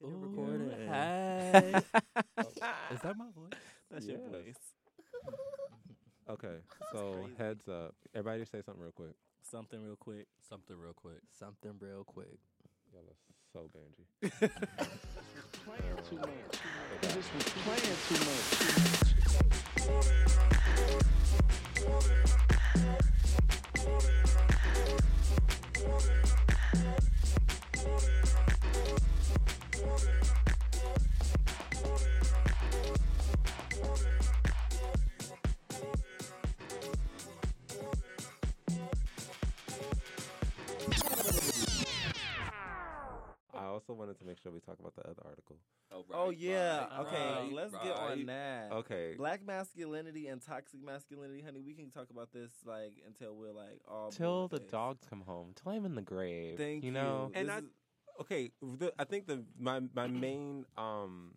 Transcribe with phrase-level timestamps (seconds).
[0.00, 0.72] Get it Ooh, recorded.
[0.88, 1.74] Hey.
[2.92, 3.58] Is that my voice?
[3.90, 4.28] That's your Yes.
[4.30, 4.54] voice.
[6.30, 6.58] Okay,
[6.92, 7.34] so crazy.
[7.38, 7.94] heads up.
[8.14, 9.14] Everybody say something real quick.
[9.50, 10.26] Something real quick.
[10.46, 11.22] Something real quick.
[11.38, 12.38] Something real quick.
[12.92, 13.16] Y'all are
[13.50, 14.04] so bangy.
[15.64, 16.60] playing too much.
[17.00, 19.98] He just was playing too much.
[23.86, 24.17] I
[44.68, 45.56] talk about the other article.
[45.90, 46.80] Oh, oh yeah.
[46.80, 48.26] right, okay, right, let's get on right.
[48.26, 48.68] that.
[48.72, 49.14] Okay.
[49.16, 51.62] Black masculinity and toxic masculinity, honey.
[51.62, 54.70] We can talk about this like until we're like all blue Till the face.
[54.70, 55.52] dogs come home.
[55.54, 56.58] Till I'm in the grave.
[56.58, 56.88] Thank you.
[56.88, 57.30] you know.
[57.34, 57.64] And This I- is-
[58.20, 61.34] okay the, i think the my my main um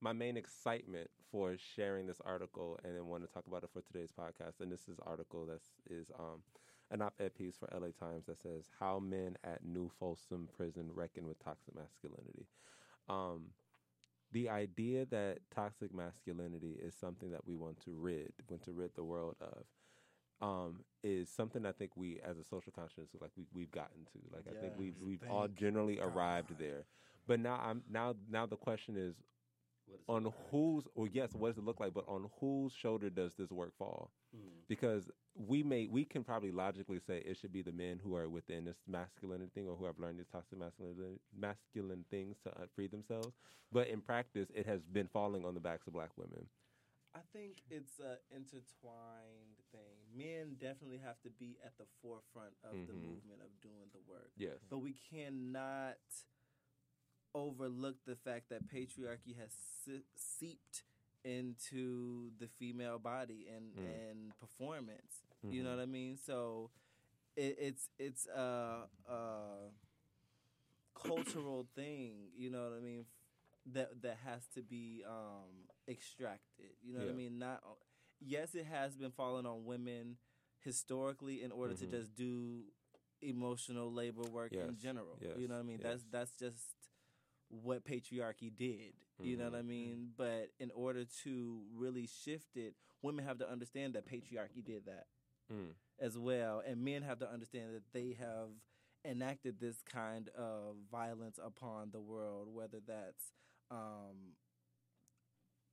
[0.00, 3.80] my main excitement for sharing this article and then want to talk about it for
[3.82, 6.42] today's podcast and this is article that is um
[6.90, 11.26] an op-ed piece for la times that says how men at new folsom prison reckon
[11.26, 12.46] with toxic masculinity
[13.08, 13.46] um
[14.32, 18.94] the idea that toxic masculinity is something that we want to rid want to rid
[18.94, 19.64] the world of
[20.40, 24.18] um, is something I think we, as a social conscience, like we we've gotten to.
[24.32, 26.84] Like I think we've we've all generally arrived there.
[27.26, 29.14] But now I'm now now the question is
[30.08, 31.94] on whose or yes, what does it look like?
[31.94, 34.10] But on whose shoulder does this work fall?
[34.36, 34.40] Mm.
[34.68, 38.28] Because we may we can probably logically say it should be the men who are
[38.28, 42.86] within this masculine thing or who have learned these toxic masculine masculine things to free
[42.88, 43.32] themselves.
[43.72, 46.46] But in practice, it has been falling on the backs of black women.
[47.14, 49.96] I think it's an intertwined thing.
[50.14, 53.02] Men definitely have to be at the forefront of the Mhm.
[53.02, 54.32] movement of doing the work.
[54.36, 54.58] Yes.
[54.68, 55.96] But we cannot
[57.36, 59.52] overlook the fact that patriarchy has
[59.84, 60.84] se- seeped
[61.24, 63.84] into the female body and, Mm.
[63.84, 65.24] and performance.
[65.48, 65.76] You know Mhm.
[65.76, 66.16] what I mean?
[66.16, 66.70] So
[67.36, 69.70] it, it's it's a, a
[70.94, 72.30] cultural thing.
[72.36, 73.06] You know what I mean?
[73.72, 76.72] That that has to be um, extracted.
[76.82, 77.38] You know what I mean?
[77.38, 77.62] Not
[78.20, 80.16] yes, it has been falling on women
[80.60, 81.78] historically in order Mhm.
[81.80, 82.64] to just do
[83.22, 85.18] emotional labor work in Yes, general.
[85.34, 85.80] You know what I mean?
[85.82, 86.76] That's that's just
[87.48, 88.94] what patriarchy did.
[89.18, 89.66] You know what I Mhm.
[89.66, 90.12] mean?
[90.16, 95.06] But in order to really shift it, women have to understand that patriarchy did that
[95.50, 95.74] Mm.
[95.98, 98.50] as well, and men have to understand that they have
[99.04, 103.32] enacted this kind of violence upon the world, whether that's
[103.70, 104.36] um,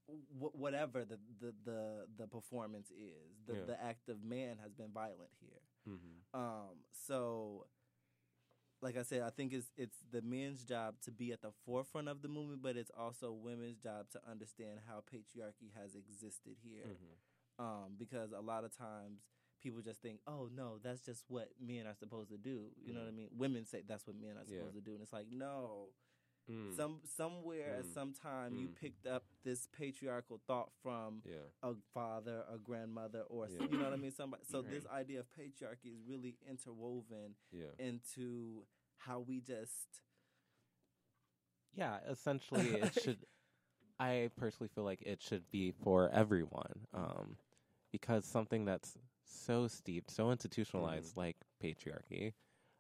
[0.08, 3.38] wh- whatever the, the the the performance is.
[3.46, 3.66] The Yeah.
[3.66, 5.62] the act of man has been violent here.
[5.86, 7.68] hmm Um, so,
[8.84, 12.10] like I said, I think it's it's the men's job to be at the forefront
[12.10, 16.86] of the movement, but it's also women's job to understand how patriarchy has existed here.
[16.86, 17.16] hmm
[17.60, 19.22] Um, because a lot of times
[19.62, 22.72] people just think, oh no, that's just what men are supposed to do.
[22.84, 23.30] You know what I mean?
[23.38, 24.60] Women say that's what men are Yeah.
[24.60, 25.90] supposed to do, and it's like no.
[26.50, 26.76] Mm.
[26.76, 27.94] Some somewhere at Mm.
[27.94, 28.76] some time you Mm.
[28.76, 31.38] picked up this patriarchal thought from yeah.
[31.62, 33.68] a father, a grandmother, or s- Yeah.
[33.68, 34.12] you know what I mean.
[34.12, 34.44] Somebody.
[34.44, 37.72] So this idea of patriarchy is really interwoven Yeah.
[37.80, 38.66] into
[38.98, 40.02] how we just.
[41.76, 43.26] Yeah, essentially, it should.
[44.00, 47.38] I personally feel like it should be for everyone, um,
[47.92, 52.34] because something that's so steeped, so institutionalized, like patriarchy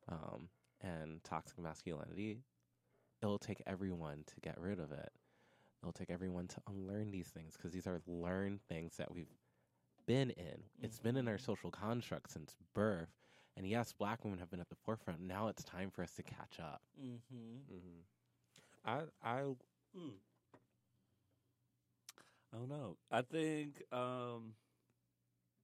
[0.09, 0.49] um,
[0.81, 2.41] and toxic masculinity,
[3.23, 5.11] it'll take everyone to get rid of it.
[5.81, 9.31] It'll take everyone to unlearn these things because these are learned things that we've
[10.07, 10.63] been in.
[10.81, 13.09] It's been in our social construct since birth.
[13.57, 15.21] And yes, black women have been at the forefront.
[15.21, 16.81] Now it's time for us to catch up.
[16.99, 17.59] Mm-hmm.
[17.69, 18.01] hmm
[18.85, 19.55] I I
[19.95, 20.17] Hmm.
[22.53, 22.97] I don't know.
[23.11, 24.55] I think um,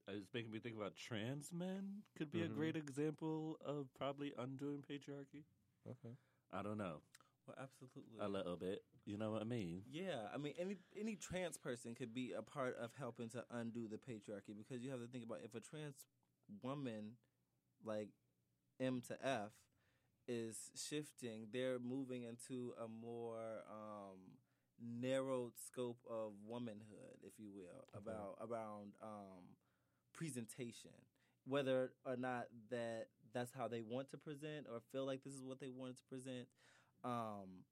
[0.07, 4.83] it's making me think about trans men could be a great example of probably undoing
[4.87, 5.43] patriarchy.
[5.89, 6.15] okay.
[6.51, 7.01] I don't know.
[7.49, 8.19] Well, absolutely.
[8.19, 8.83] A little bit.
[9.05, 9.81] You know what I mean?
[9.91, 13.87] Yeah, I mean, any any trans person could be a part of helping to undo
[13.87, 16.05] the patriarchy because you have to think about if a trans
[16.61, 17.13] woman,
[17.83, 18.09] like
[18.79, 19.51] M to F,
[20.27, 24.19] is shifting, they're moving into a more um,
[24.79, 29.55] narrowed scope of womanhood, if you will, about around um,
[30.13, 30.91] presentation.
[31.47, 35.43] Whether or not that that's how they want to present or feel like this is
[35.43, 36.47] what they wanted to present,
[37.03, 37.63] um,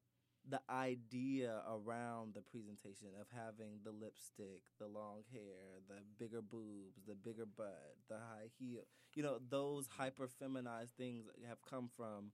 [0.50, 7.02] the idea around the presentation of having the lipstick, the long hair, the bigger boobs,
[7.08, 8.84] the bigger butt, the high heel,
[9.14, 12.32] you know, those hyper feminized things have come from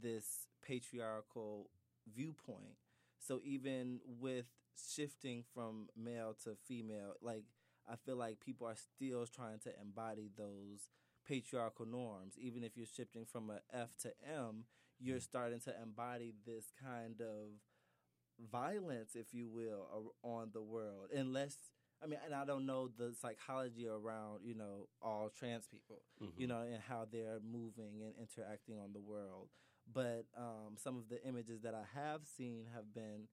[0.00, 1.70] this patriarchal
[2.12, 2.78] viewpoint.
[3.18, 4.46] So even with
[4.94, 7.44] shifting from male to female, like
[7.88, 10.88] I feel like people are still trying to embody those
[11.26, 12.34] patriarchal norms.
[12.38, 14.64] Even if you're shifting from a F to M,
[15.02, 17.48] you're starting to embody this kind of
[18.50, 21.08] violence, if you will, on the world.
[21.14, 21.56] Unless,
[22.02, 26.02] I mean, and I don't know the psychology around, you know, all trans people,
[26.36, 29.48] you know, and how they're moving and interacting on the world.
[29.92, 33.28] But um, some of the images that I have seen have been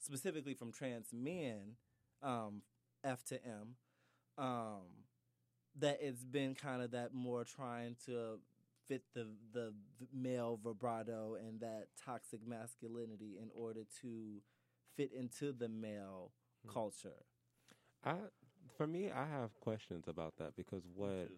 [0.00, 1.76] specifically from trans men,
[2.22, 2.62] um,
[3.04, 3.76] F to M,
[4.38, 4.82] um,
[5.78, 8.40] that it's been kind of that more trying to
[8.92, 9.72] fit the the
[10.12, 14.42] male vibrato and that toxic masculinity in order to
[14.96, 16.32] fit into the male
[16.64, 16.72] hmm.
[16.72, 17.24] culture.
[18.04, 18.14] I,
[18.76, 21.28] for me, I have questions about that because what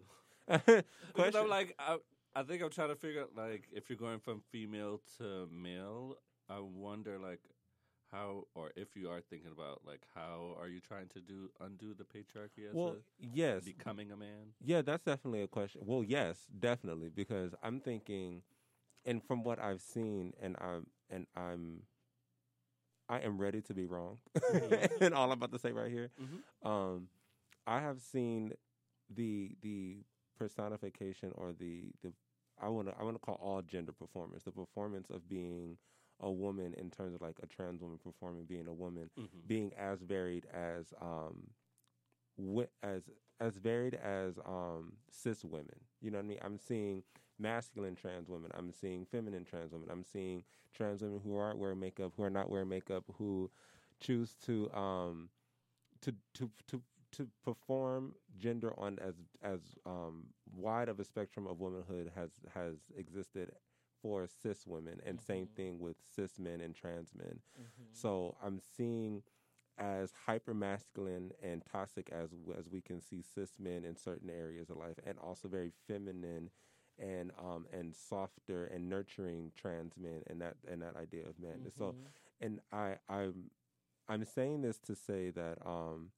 [0.47, 1.35] Because?
[1.35, 1.97] I'm like, I,
[2.35, 6.15] I think I'm trying to figure out, like, if you're going from female to male,
[6.49, 7.39] I wonder, like,
[8.15, 11.93] how, or if you are thinking about, like, how are you trying to do undo
[11.93, 14.53] the patriarchy as well, a, yes, becoming a man?
[14.63, 15.81] Yeah, that's definitely a question.
[15.85, 18.41] Well, yes, definitely, because I'm thinking,
[19.05, 21.83] and from what I've seen, and I'm and I'm,
[23.09, 24.19] I am ready to be wrong,
[25.01, 26.09] and all I'm about to say right here.
[26.19, 26.67] Mhm.
[26.67, 27.09] Um,
[27.67, 28.53] I have seen
[29.13, 29.97] the the
[30.37, 32.13] personification or the the
[32.61, 35.77] I want to I want to call all gender performance the performance of being
[36.21, 39.47] a woman in terms of like a trans woman performing being a woman Mhm.
[39.47, 41.49] being as varied as um
[42.37, 43.09] wi- as
[43.39, 45.79] as varied as um cis women.
[46.01, 46.39] You know what I mean?
[46.41, 47.03] I'm seeing
[47.37, 48.51] masculine trans women.
[48.53, 49.89] I'm seeing feminine trans women.
[49.91, 53.51] I'm seeing trans women who aren't wearing makeup, who are not wearing makeup, who
[53.99, 55.29] choose to um
[56.01, 56.81] to to to
[57.11, 62.75] to perform gender on as as um wide of a spectrum of womanhood has has
[62.97, 63.51] existed
[64.05, 67.39] for cis women and same thing with cis men and trans men.
[67.91, 69.23] So I'm seeing
[69.79, 74.69] as hyper masculine and toxic as as we can see cis men in certain areas
[74.69, 76.51] of life, and also very feminine
[76.99, 81.59] and um and softer and nurturing trans men and that and that idea of men.
[81.77, 81.95] So,
[82.39, 83.49] and I I'm
[84.07, 86.11] I'm saying this to say that um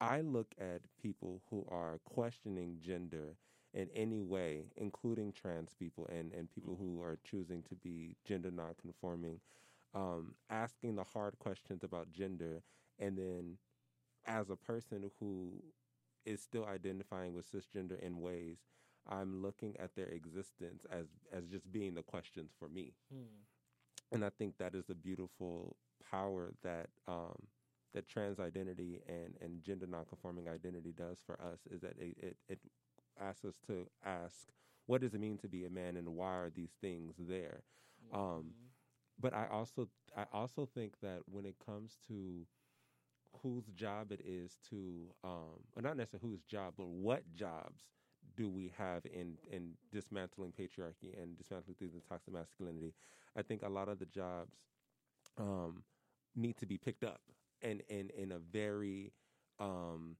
[0.00, 3.36] I look at people who are questioning gender
[3.74, 8.50] in any way, including trans people and, and people who are choosing to be gender
[8.50, 9.40] nonconforming,
[9.94, 12.62] um, asking the hard questions about gender,
[12.98, 13.58] and then
[14.26, 15.62] as a person who
[16.26, 18.58] is still identifying with cisgender in ways,
[19.08, 22.94] I'm looking at their existence as as just being the questions for me,
[24.12, 25.76] and I think that is the beautiful
[26.10, 27.48] power that um,
[27.94, 32.36] that trans identity and, and gender nonconforming identity does for us is that it, it,
[32.48, 32.58] it
[33.20, 34.48] asks us to ask
[34.86, 37.62] what does it mean to be a man and why are these things there?
[38.12, 38.54] Um,
[39.20, 42.46] but I also I also think that when it comes to
[43.42, 47.84] whose job it is to um, or not necessarily whose job but what jobs
[48.36, 52.94] do we have in in dismantling patriarchy and dismantling in toxic masculinity
[53.36, 54.56] I think a lot of the jobs
[55.38, 55.84] um,
[56.34, 57.20] need to be picked up
[57.62, 59.12] and in in a very
[59.58, 60.16] um,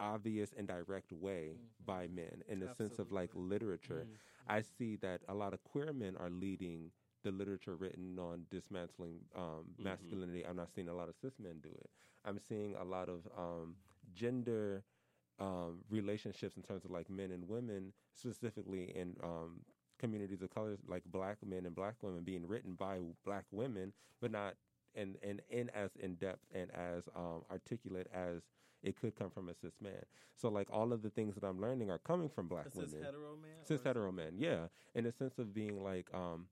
[0.00, 4.06] obvious and direct way by men in the sense of like literature.
[4.48, 6.90] I see that a lot of queer men are leading
[7.22, 10.44] the literature written on dismantling um, masculinity.
[10.46, 11.90] I'm not seeing a lot of cis men do it.
[12.24, 13.76] I'm seeing a lot of um,
[14.14, 14.84] gender
[15.40, 19.60] um, relationships in terms of like men and women, specifically in um,
[19.98, 24.30] communities of color, like black men and black women, being written by black women, but
[24.30, 24.54] not
[24.94, 28.42] and and in as in depth and as um, articulate as
[28.84, 30.04] it could come from a cis man.
[30.36, 33.36] So like all of the things that I'm learning are coming from black women hetero
[33.36, 33.64] man.
[33.66, 36.46] cis hetero men, yeah, in a sense of being like um,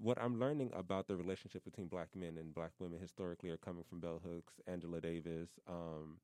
[0.00, 3.84] what I'm learning about the relationship between black men and black women historically are coming
[3.88, 6.16] from Bell Hooks, Angela Davis, um,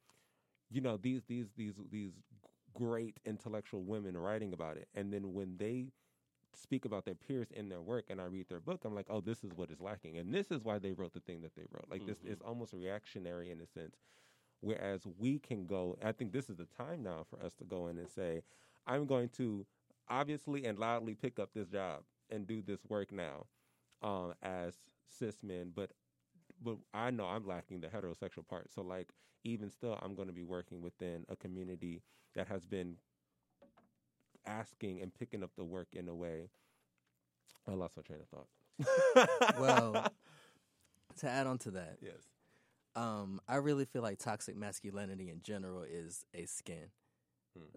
[0.70, 2.12] you know these these these these
[2.74, 5.88] great intellectual women writing about it, and then when they
[6.54, 9.20] speak about their peers in their work and I read their book, I'm like, oh,
[9.20, 10.18] this is what is lacking.
[10.18, 11.86] And this is why they wrote the thing that they wrote.
[11.90, 13.96] Like, this is almost reactionary in a sense.
[14.60, 17.88] Whereas we can go, I think this is the time now for us to go
[17.88, 18.42] in and say,
[18.86, 19.64] I'm going to
[20.08, 23.46] obviously and loudly pick up this job and do this work now
[24.02, 24.74] um, as
[25.08, 25.90] cis men, but
[26.62, 28.70] but I know I'm lacking the heterosexual part.
[28.70, 29.08] So like
[29.44, 32.02] even still, I'm going to be working within a community
[32.34, 32.96] that has been
[34.46, 36.50] asking and picking up the work in a way.
[37.66, 39.58] I lost my train of thought.
[39.58, 40.12] Well,
[41.20, 42.22] to add on to that, yes.
[42.96, 46.90] Um, I really feel like toxic masculinity in general is a skin.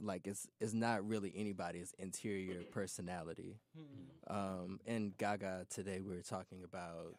[0.01, 3.59] Like it's it's not really anybody's interior personality.
[4.27, 7.15] Um, and Gaga today we were talking about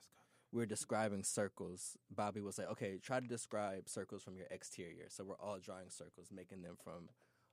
[0.52, 5.06] we were describing circles, Bobby was like, "Okay, try to describe circles from your exterior."
[5.08, 7.08] So we're all drawing circles, making them from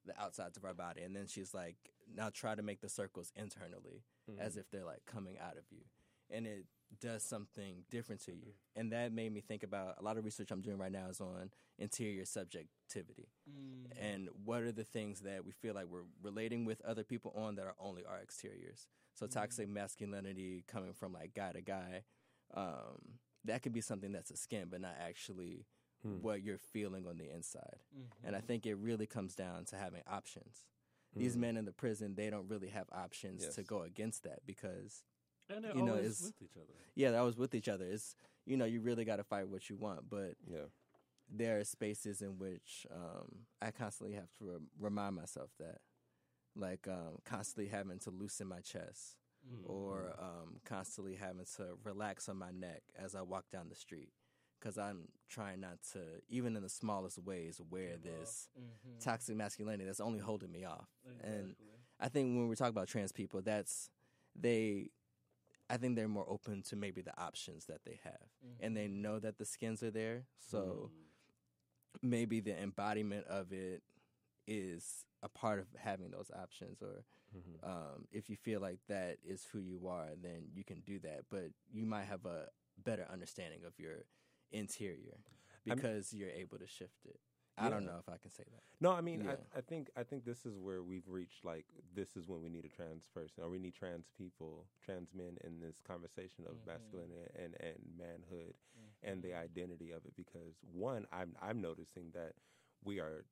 [0.06, 1.78] the outsides of our body, and then she's like,
[2.16, 4.04] "Now try to make the circles internally,
[4.40, 5.82] as if they're like coming out of you,"
[6.34, 6.66] and it
[7.00, 8.54] does something different to you.
[8.76, 11.22] And that made me think about a lot of research I'm doing right now is
[11.22, 13.86] on interior subjectivity mm.
[14.00, 17.56] and what are the things that we feel like we're relating with other people on
[17.56, 18.88] that are only our exteriors.
[19.16, 19.32] So mm.
[19.32, 22.04] toxic masculinity coming from like guy to guy,
[22.54, 25.66] um, that could be something that's a skin, but not actually
[26.04, 26.22] hmm.
[26.22, 27.80] what you're feeling on the inside.
[28.24, 28.48] And I mm-hmm.
[28.48, 30.66] think it really comes down to having options.
[31.16, 31.42] These hmm.
[31.42, 35.04] men in the prison, they don't really have options to go against that because
[35.56, 36.74] And they're You know, always it's- with each other.
[36.96, 37.86] yeah, that was with each other.
[37.86, 38.16] It's
[38.46, 40.66] you know, you really got to fight what you want, but Yeah.
[41.30, 45.82] there are spaces in which um, I constantly have to re- remind myself that,
[46.56, 49.18] like um, constantly having to loosen my chest,
[49.66, 54.12] or um, constantly having to relax on my neck as I walk down the street,
[54.60, 58.50] because I'm trying not to, even in the smallest ways, wear this
[59.00, 60.90] toxic masculinity that's only holding me off.
[61.24, 61.56] And
[62.00, 63.90] I think when we talk about trans people, that's
[64.36, 64.90] they.
[65.72, 68.66] I think they're more open to maybe the options that they have, mm-hmm.
[68.66, 70.26] and they know that the skins are there.
[70.50, 72.10] So mm-hmm.
[72.10, 73.82] maybe the embodiment of it
[74.48, 77.70] is a part of having those options or mm-hmm.
[77.70, 81.22] um, if you feel like that is who you are then you can do that.
[81.30, 82.48] But you might have a
[82.84, 84.06] better understanding of your
[84.52, 85.20] interior
[85.68, 87.20] I'm- because you're able to shift it
[87.58, 89.36] i don't know if i can say that No, I mean, Yeah.
[89.54, 91.46] I, I think I think this is where we've reached.
[91.46, 95.14] Like, this is when we need a trans person, or we need trans people, trans
[95.14, 96.72] men in this conversation of mm-hmm.
[96.72, 98.56] masculinity and, and manhood,
[99.04, 99.44] and the mm-hmm.
[99.46, 100.16] identity of it.
[100.18, 102.34] Because one, I'm I'm noticing that
[102.84, 103.26] we are.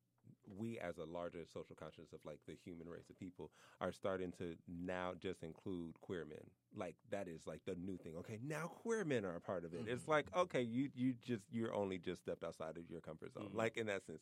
[0.58, 4.32] We, as a larger social conscience of like the human race of people, are starting
[4.40, 6.40] to now just include queer men.
[6.76, 8.14] Like that is like the new thing.
[8.20, 9.82] Okay, now queer men are a part of it.
[9.88, 13.50] It's like okay, you you just you're only just stepped outside of your comfort zone.
[13.54, 14.22] Like in that sense,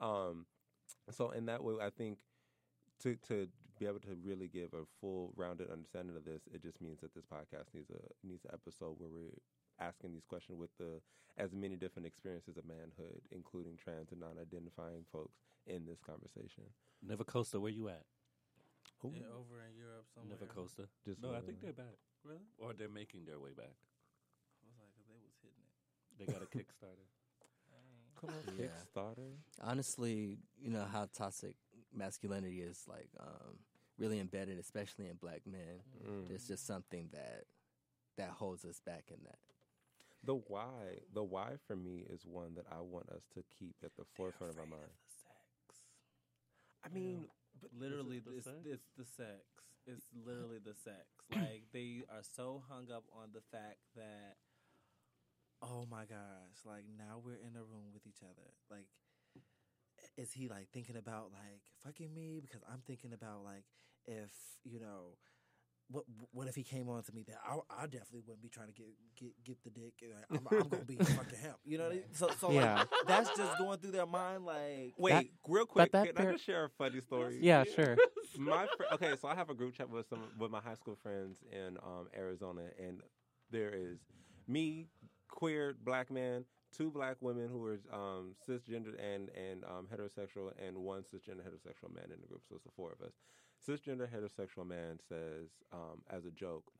[0.00, 0.46] um,
[1.10, 2.18] so in that way, I think
[3.02, 6.80] to to be able to really give a full rounded understanding of this, it just
[6.80, 9.38] means that this podcast needs a needs an episode where we're
[9.80, 11.00] asking these questions with the
[11.36, 16.62] as many different experiences of manhood, including trans and non-identifying folks in this conversation.
[17.02, 18.04] Never Costa, where you at?
[19.02, 20.38] Yeah, over in Europe somewhere.
[20.40, 20.88] Never Costa.
[21.04, 22.40] Just no, I think they're back, Really?
[22.58, 23.74] or they're making their way back.
[24.62, 26.16] I was like, 'cause they was hitting it.
[26.18, 27.08] They got a Kickstarter.
[28.20, 28.66] Come on, Yeah.
[28.68, 29.36] Kickstarter.
[29.60, 31.56] honestly you know how toxic
[31.92, 33.58] masculinity is like um,
[33.98, 36.28] really embedded especially in black men Mm.
[36.28, 37.44] there's just something that
[38.16, 39.38] that holds us back in that
[40.24, 43.94] The why, the why for me is one that I want us to keep at
[43.96, 44.90] the forefront of our mind.
[46.84, 47.26] I mean,
[47.60, 48.56] But literally, the it's, sex?
[48.64, 49.44] it's the sex.
[49.86, 51.04] It's literally the sex.
[51.30, 54.36] Like they are so hung up on the fact that,
[55.62, 58.48] oh my gosh, like now we're in a room with each other.
[58.70, 58.86] Like,
[60.16, 62.40] is he like thinking about like fucking me?
[62.40, 63.64] Because I'm thinking about like
[64.06, 64.30] if
[64.64, 65.16] you know.
[65.88, 68.68] What what if he came on to me that I, I definitely wouldn't be trying
[68.68, 68.86] to get
[69.16, 69.92] get get the dick.
[70.30, 71.54] I'm, I'm gonna be fucking him.
[71.64, 72.04] You know what I mean?
[72.12, 72.74] So so Yeah.
[72.76, 74.44] like that's just going through their mind.
[74.46, 77.38] Like wait, That- real quick, that can I just share a funny story?
[77.40, 77.96] Yeah, sure.
[78.38, 80.96] my fr- okay, so I have a group chat with some with my high school
[81.02, 83.00] friends in um, Arizona, and
[83.50, 83.98] there is
[84.48, 84.86] me,
[85.28, 86.44] queer black man,
[86.76, 91.94] two black women who are um, cisgender and and um, heterosexual, and one cisgender heterosexual
[91.94, 92.42] man in the group.
[92.48, 93.12] So it's the four of us.
[93.66, 96.70] Cisgender heterosexual man says um, as a joke.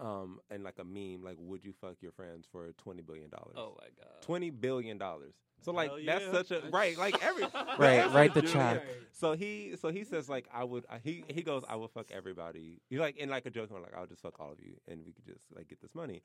[0.00, 3.54] Um, and like a meme, like, would you fuck your friends for twenty billion dollars?
[3.56, 4.22] Oh my god.
[4.22, 5.34] Twenty billion dollars.
[5.62, 6.32] So like Hell that's yeah.
[6.32, 7.44] such a right, like every
[7.78, 8.86] Right, right the Dude, check.
[9.12, 12.06] So he so he says like I would I, he he goes I would fuck
[12.12, 12.80] everybody.
[12.88, 15.12] He like in like a joke like I'll just fuck all of you and we
[15.12, 16.22] could just like get this money.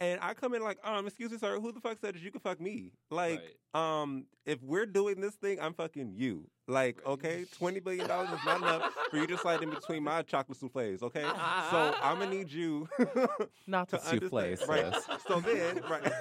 [0.00, 2.30] And I come in like um excuse me sir who the fuck said that you
[2.30, 2.92] could fuck me?
[3.10, 3.40] Like
[3.74, 6.48] um if we're doing this thing I'm fucking you.
[6.68, 10.22] Like okay 20 billion dollars is not enough for you to slide in between my
[10.22, 11.02] chocolate souffles.
[11.02, 12.88] Okay so I'm gonna need you
[13.66, 14.94] Not to understand- souffle, right.
[14.94, 15.04] sis.
[15.28, 16.12] So then, right.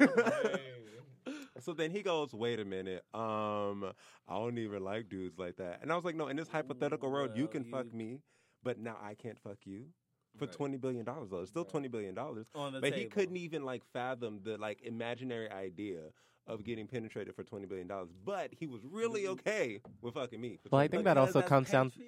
[1.60, 3.04] so then he goes, "Wait a minute.
[3.14, 3.92] Um,
[4.28, 7.12] I don't even like dudes like that." And I was like, "No, in this hypothetical
[7.12, 8.20] world, you Well, can fuck me,
[8.64, 9.86] but now I can't fuck you."
[10.38, 10.54] For Right.
[10.54, 12.48] twenty billion dollars, though, it's still twenty billion dollars.
[12.54, 12.98] But table.
[12.98, 16.02] he couldn't even like fathom the like imaginary idea
[16.48, 18.10] of getting penetrated for twenty billion dollars.
[18.26, 20.58] But he was really okay with fucking me.
[20.58, 21.06] for Well, I think billion.
[21.06, 22.08] that also Because comes that's down.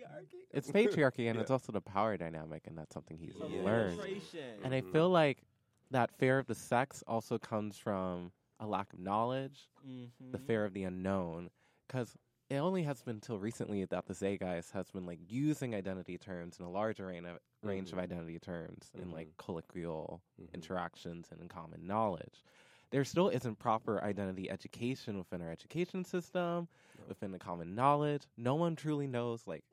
[0.52, 1.42] It's patriarchy, and Yeah.
[1.42, 3.64] it's also the power dynamic, and that's something he's Yeah.
[3.64, 4.00] learned.
[4.00, 4.60] Penetration.
[4.64, 4.92] And I Mhm.
[4.92, 5.44] feel like
[5.92, 10.46] that fear of the sex also comes from a lack of knowledge, the Mhm.
[10.46, 11.50] fear of the unknown.
[11.88, 12.16] Because
[12.50, 16.58] it only has been till recently that the Zeitgeist has been like using identity terms
[16.60, 20.54] in a larger range of, range of identity terms in like colloquial Mhm.
[20.54, 22.44] interactions and in common knowledge.
[22.92, 26.68] There still isn't proper identity education within our education system,
[27.00, 27.06] No.
[27.08, 28.28] within the common knowledge.
[28.38, 29.64] No one truly knows like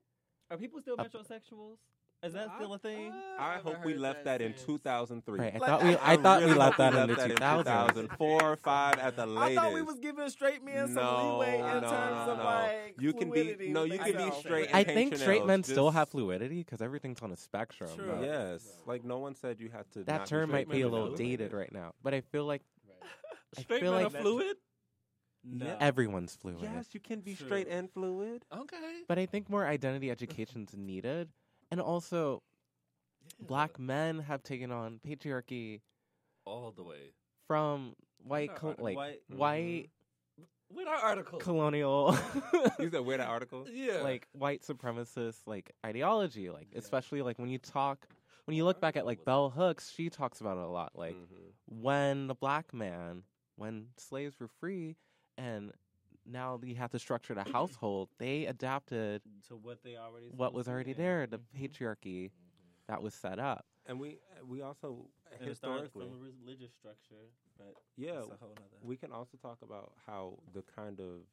[0.50, 1.78] Are people still Up- metrosexuals?
[2.22, 3.14] Is that still a thing?
[3.38, 5.38] I hope we left that in 2003.
[5.40, 7.16] right, I Like, thought we I- I, thought we really left hope that in the
[7.16, 7.64] left 2000s.
[7.64, 9.38] 2004 or 5 at the latest.
[9.38, 9.60] I latest.
[9.64, 12.94] thought we was giving straight men some No, leeway in no, terms no, of like
[12.98, 14.36] You can be- fluidity no, you can be themselves.
[14.38, 17.88] straight I think straight Chanel's men still have fluidity because everything's on a spectrum.
[17.96, 18.12] True.
[18.12, 20.04] but Yes, like no one said you had to.
[20.04, 22.60] That not term be might be a little dated right now, but I feel like
[23.56, 24.56] I Straight feel men like are fluid.
[25.42, 25.74] No.
[25.80, 26.60] Everyone's fluid.
[26.60, 27.46] Yes, you can be True.
[27.46, 28.44] straight and fluid.
[28.54, 29.04] Okay.
[29.08, 31.30] But I think more identity education's needed.
[31.70, 32.42] And also,
[33.40, 35.80] black men have taken on patriarchy
[36.44, 37.12] All the way.
[37.46, 39.90] from white, col- like White- white
[40.72, 41.38] With our article.
[41.38, 42.16] colonial,
[42.78, 43.66] You said where the article?
[43.70, 44.02] yeah.
[44.02, 46.50] like white supremacist like ideology.
[46.50, 48.06] Like especially like when you talk,
[48.46, 50.92] when you look back at like Bell Hooks, she talks about it a lot.
[50.96, 51.52] Like Mhm.
[51.66, 53.22] when the black man,
[53.56, 54.96] when slaves were free,
[55.38, 55.72] and
[56.30, 60.68] now you have to structure the household, they adapted to what they already what was
[60.68, 61.44] already there, the Mhm.
[61.58, 62.30] patriarchy
[62.88, 63.64] that was set up.
[63.86, 68.36] and we we also And it historically, from a religious structure, but yeah, that's a
[68.44, 68.78] whole nother.
[68.82, 71.26] we can also talk about how the kind of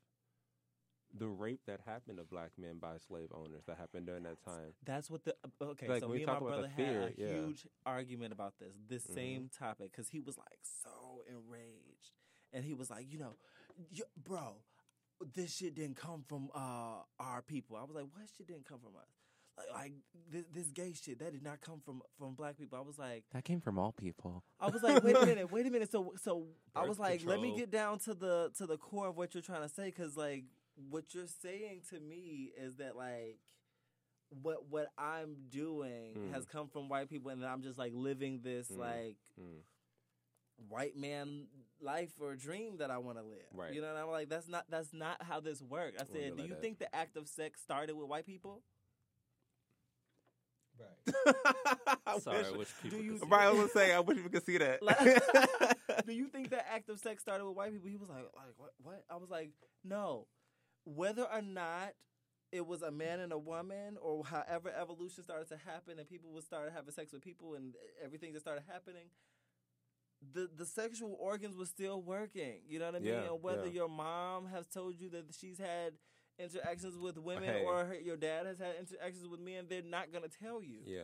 [1.18, 4.74] the rape that happened to black men by slave owners that happened during that time.
[4.86, 5.88] That's what the uh, okay.
[5.88, 7.28] Like, so when me we and my about brother the fear, had a yeah.
[7.36, 9.14] huge argument about this, this Mhm.
[9.14, 12.12] same topic, because he was like so enraged,
[12.54, 13.36] and he was like, you know,
[13.92, 14.58] y- bro,
[15.36, 17.78] this shit didn't come from uh, our people.
[17.78, 19.08] I was like, what shit didn't come from us?
[19.58, 19.92] Like, like
[20.32, 22.78] this, this gay shit that did not come from from black people.
[22.78, 24.44] I was like, That came from all people.
[24.60, 25.92] I was like, wait a minute, wait a minute.
[25.92, 26.46] So, so
[26.76, 29.34] I Birth was like, let me get down to the to the core of what
[29.34, 30.44] you're trying to say, because like
[30.90, 33.40] what you're saying to me is that like
[34.44, 36.34] what what I'm doing Mm.
[36.34, 38.78] has come from white people, and I'm just like living this Mm.
[38.78, 39.62] like Mm.
[40.70, 41.48] white man
[41.82, 43.46] life or dream that I want to live.
[43.54, 43.74] Right.
[43.74, 46.02] You know, and I'm like, that's not that's not how this works.
[46.02, 46.62] I said, do you that.
[46.62, 48.62] think the act of sex started with white people?
[50.80, 51.16] Right.
[52.22, 53.00] Sorry, wish- which people.
[53.02, 53.52] you- could see Right, I that.
[53.56, 54.84] was gonna say, I wish we could see that.
[54.84, 54.98] Like,
[56.08, 57.90] do you think that act of sex started with white people?
[57.90, 58.72] He was like, like what?
[58.84, 59.04] What?
[59.10, 59.52] I was like,
[59.84, 60.28] no.
[60.86, 61.94] Whether or not
[62.52, 66.32] it was a man and a woman, or however evolution started to happen, and people
[66.32, 67.74] would start having sex with people, and
[68.04, 69.08] everything just started happening.
[70.34, 72.62] The the sexual organs were still working.
[72.68, 73.14] You know what I mean?
[73.14, 73.74] Yeah, and whether yeah.
[73.74, 75.94] your mom has told you that she's had
[76.40, 77.64] interactions with women, Hey.
[77.66, 80.80] or her, your dad has had interactions with men, they're not gonna tell you.
[80.86, 81.04] yeah.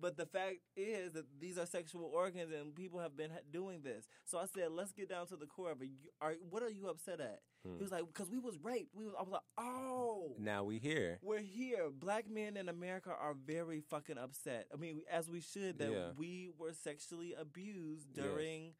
[0.00, 4.06] But the fact is that these are sexual organs, and people have been doing this.
[4.26, 5.86] So I said, let's get down to the core of it.
[5.86, 7.40] You, are, what are you upset at?
[7.66, 7.76] Hmm.
[7.78, 8.94] He was like, because we was raped.
[8.94, 9.14] We was.
[9.18, 11.18] I was like, oh, Now we here.
[11.22, 11.88] we're here.
[11.90, 14.66] Black men in America are very fucking upset.
[14.72, 16.08] I mean, as we should that Yeah.
[16.16, 18.26] we were sexually abused Yes.
[18.26, 18.72] during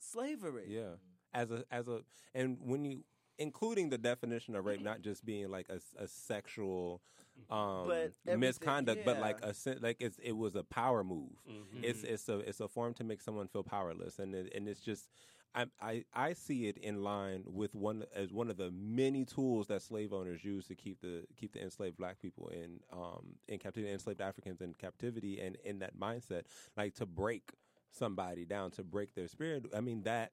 [0.00, 0.66] slavery.
[0.68, 0.96] Yeah.
[1.34, 2.00] As a as a
[2.34, 3.04] and when you
[3.38, 7.00] including the definition of rape not just being like a, a sexual
[7.50, 11.30] um But everything- misconduct but like a sen- like it's it was a power move.
[11.48, 11.82] Mhm.
[11.82, 14.80] It's it's a it's a form to make someone feel powerless and it, and it's
[14.80, 15.08] just
[15.54, 19.66] I, I I see it in line with one as one of the many tools
[19.66, 23.58] that slave owners use to keep the keep the enslaved black people in um in
[23.58, 26.44] captivity, enslaved Africans in captivity, and in that mindset,
[26.76, 27.52] like to break
[27.90, 29.66] somebody down, to break their spirit.
[29.76, 30.32] I mean that.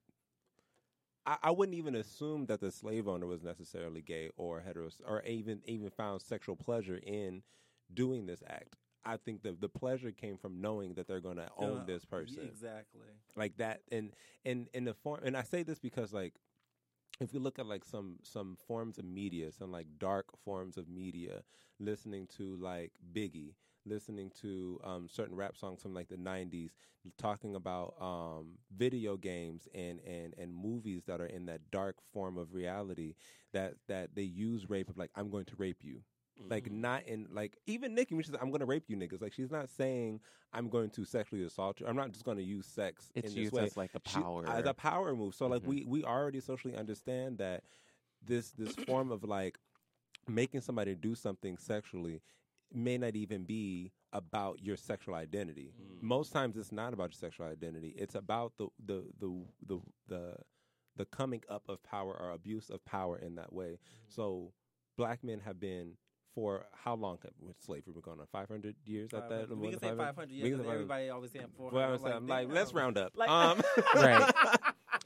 [1.26, 5.22] I, I wouldn't even assume that the slave owner was necessarily gay or heteros or
[5.22, 7.42] even even found sexual pleasure in
[7.92, 8.76] doing this act.
[9.04, 12.04] I think the the pleasure came from knowing that they're going to own Uh, this
[12.04, 13.00] person Exactly.
[13.36, 14.12] like that and
[14.44, 16.34] and in the form and i say this because like
[17.20, 20.88] if we look at like some some forms of media some like dark forms of
[20.88, 21.42] media
[21.78, 23.54] listening to like biggie
[23.86, 26.70] listening to um, certain rap songs from like the 90s
[27.18, 32.36] talking about um, video games and, and and movies that are in that dark form
[32.36, 33.14] of reality
[33.52, 36.02] that that they use rape of like i'm going to rape you
[36.48, 36.72] like Mhm.
[36.72, 39.50] not in like even Nicki when she says I'm gonna rape you niggas like she's
[39.50, 40.20] not saying
[40.54, 43.44] I'm going to sexually assault you I'm not just gonna use sex It's in this
[43.44, 44.46] used way as like a She- power.
[44.48, 45.66] as a power move so like Mhm.
[45.66, 47.64] we we already socially understand that
[48.22, 49.58] this this form of like
[50.28, 52.20] making somebody do something sexually
[52.72, 56.02] may not even be about your sexual identity Mm.
[56.02, 60.34] most times it's not about your sexual identity it's about the the the the the,
[60.96, 63.78] the coming up of power or abuse of power in that way
[64.08, 64.52] so
[64.96, 65.92] black men have been
[66.34, 68.26] for how long have with slavery been going on?
[68.30, 69.48] Five hundred years at that.
[69.48, 69.58] 500.
[69.58, 70.48] We can say 500 years.
[70.48, 70.74] can 'cause say 500.
[70.74, 71.74] Everybody always saying 400.
[71.76, 73.12] Well, I'm, saying, like, let's round up.
[73.16, 73.60] Like- um,
[73.96, 74.32] Right.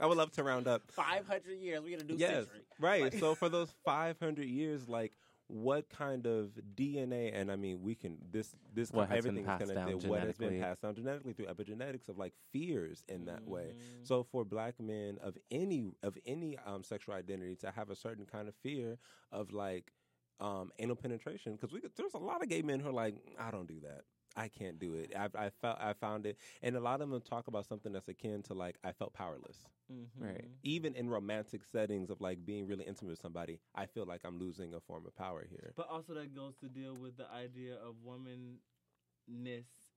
[0.01, 0.83] I would love to round up.
[0.91, 1.81] Five hundred years.
[1.81, 2.61] We got a new yes, century.
[2.79, 3.19] right.
[3.19, 5.13] so for those 500 years, like,
[5.49, 7.33] what kind of DNA?
[7.35, 10.83] And I mean, we can this this What everything is down what has been passed
[10.83, 13.75] down genetically through epigenetics of like fears in that way.
[13.77, 14.07] Mhm.
[14.07, 18.25] So for black men of any of any um, sexual identity to have a certain
[18.27, 18.99] kind of fear
[19.31, 19.93] of like
[20.41, 23.15] um, anal penetration, because we could- there's a lot of gay men who are like,
[23.39, 24.05] I don't do that.
[24.37, 25.13] I can't do it.
[25.17, 28.09] I, I felt I found it, and a lot of them talk about something that's
[28.09, 29.59] akin to like I felt powerless.
[29.93, 30.07] Mhm.
[30.19, 30.45] Right.
[30.63, 34.39] Even in romantic settings of like being really intimate with somebody, I feel like I'm
[34.39, 35.73] losing a form of power here.
[35.77, 38.59] But also that goes to deal with the idea of womanness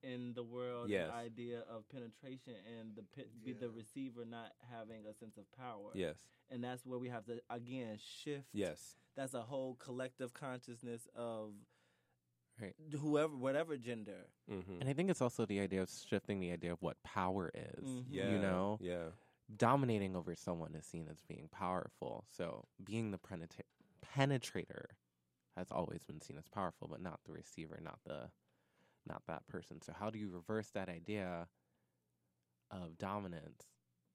[0.03, 1.07] in the world, Yes.
[1.09, 5.49] the idea of penetration and the pe- be the receiver not having a sense of
[5.53, 5.91] power.
[5.93, 6.17] Yes,
[6.49, 8.47] And that's where we have to again shift.
[8.53, 11.53] yes, That's a whole collective consciousness of
[12.59, 12.73] Right.
[12.99, 14.25] whoever whatever gender.
[14.49, 14.79] mm-hmm.
[14.81, 17.85] And I think it's also the idea of shifting the idea of what power is.
[17.87, 18.05] Mhm.
[18.09, 19.09] yeah, You know, yeah,
[19.55, 22.25] dominating over someone is seen as being powerful.
[22.29, 23.61] So being the penetra-
[24.15, 24.85] penetrator
[25.55, 28.31] has always been seen as powerful, but not the receiver, not the
[29.05, 29.81] not that person.
[29.81, 31.47] So how do you reverse that idea
[32.71, 33.67] of dominance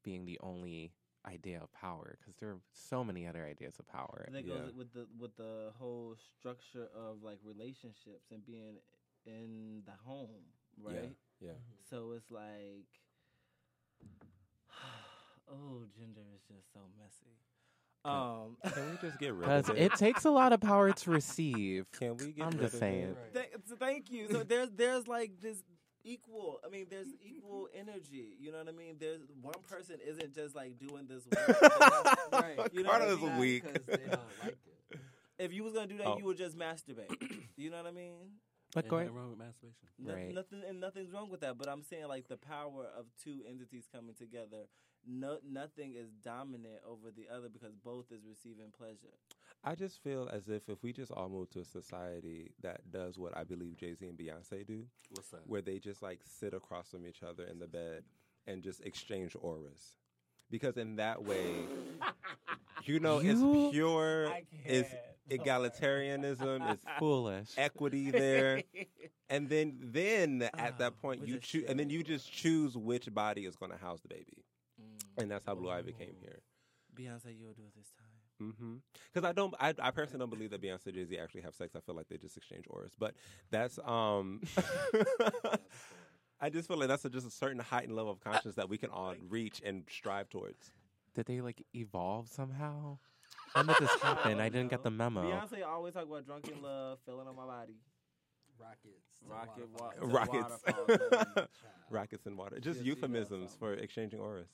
[0.02, 0.92] being the only
[1.26, 2.16] idea of power?
[2.18, 4.24] Because there are so many other ideas of power.
[4.26, 4.54] And that Yeah.
[4.54, 8.78] goes with the with the whole structure of like relationships and being
[9.26, 10.44] in the home,
[10.82, 11.16] right?
[11.40, 11.52] yeah.
[11.90, 12.88] So it's like,
[15.50, 17.36] oh, gender is just so messy.
[18.04, 21.10] Um, Can we just get rid Because of it takes a lot of power to
[21.10, 21.86] receive.
[21.92, 23.14] Can we get I'm rid just saying.
[23.16, 23.34] it?
[23.34, 24.26] th- so thank you.
[24.28, 25.62] So there's there's like this
[26.04, 26.60] equal.
[26.64, 28.36] I mean, there's equal energy.
[28.40, 28.96] You know what I mean?
[28.98, 31.24] There's one person isn't just like doing this.
[31.48, 32.18] Work.
[32.32, 32.58] Right.
[32.72, 33.38] You know what I Carter's mean?
[33.38, 33.64] weak.
[33.72, 34.56] Because they don't like
[35.38, 36.18] if you was gonna do that, Oh.
[36.18, 37.10] you would just masturbate.
[37.56, 38.14] you know what I mean?
[38.74, 39.88] But Ain't going, nothing wrong with masturbation.
[39.98, 40.34] No- Right.
[40.34, 41.58] Nothing and nothing's wrong with that.
[41.58, 44.64] But I'm saying like the power of two entities coming together.
[45.06, 49.12] No, nothing is dominant over the other because both is receiving pleasure.
[49.64, 53.16] I just feel as if if we just all move to a society that does
[53.18, 55.46] what I believe Jay Z and Beyonce do, What's that?
[55.46, 58.02] where they just like sit across from each other in the bed
[58.46, 59.96] and just exchange auras.
[60.50, 61.54] Because in that way,
[62.84, 63.30] you know, You-
[63.68, 65.02] it's pure, I it's can't.
[65.44, 67.50] egalitarianism, it's foolish.
[67.56, 68.62] equity there,
[69.30, 73.12] and then then at Ah, that point you choose, and then you just choose which
[73.14, 74.44] body is going to house the baby,
[74.80, 75.22] Mm.
[75.22, 76.40] and that's how Blue Ivy came here.
[76.96, 78.01] Beyonce, you'll do it this time.
[78.40, 78.74] Mm-hmm.
[79.12, 81.54] Because I don't, I, I personally don't believe that Beyonce and Jay Z actually have
[81.54, 81.74] sex.
[81.76, 82.92] I feel like they just exchange auras.
[82.98, 83.14] But
[83.50, 84.40] that's, um,
[86.40, 88.78] I just feel like that's a, just a certain heightened level of consciousness that we
[88.78, 90.70] can all reach and strive towards.
[91.14, 92.98] Did they like evolve somehow?
[93.54, 94.40] When did this happen?
[94.40, 95.22] I didn't get the memo.
[95.22, 97.74] Beyonce always talk about Drunk in Love, feeling on my body.
[98.58, 99.18] Rockets.
[99.20, 100.08] to Rocket waterfall.
[100.08, 101.48] wa- Rockets.
[101.90, 104.48] Rockets and water, just Just euphemisms for exchanging auras.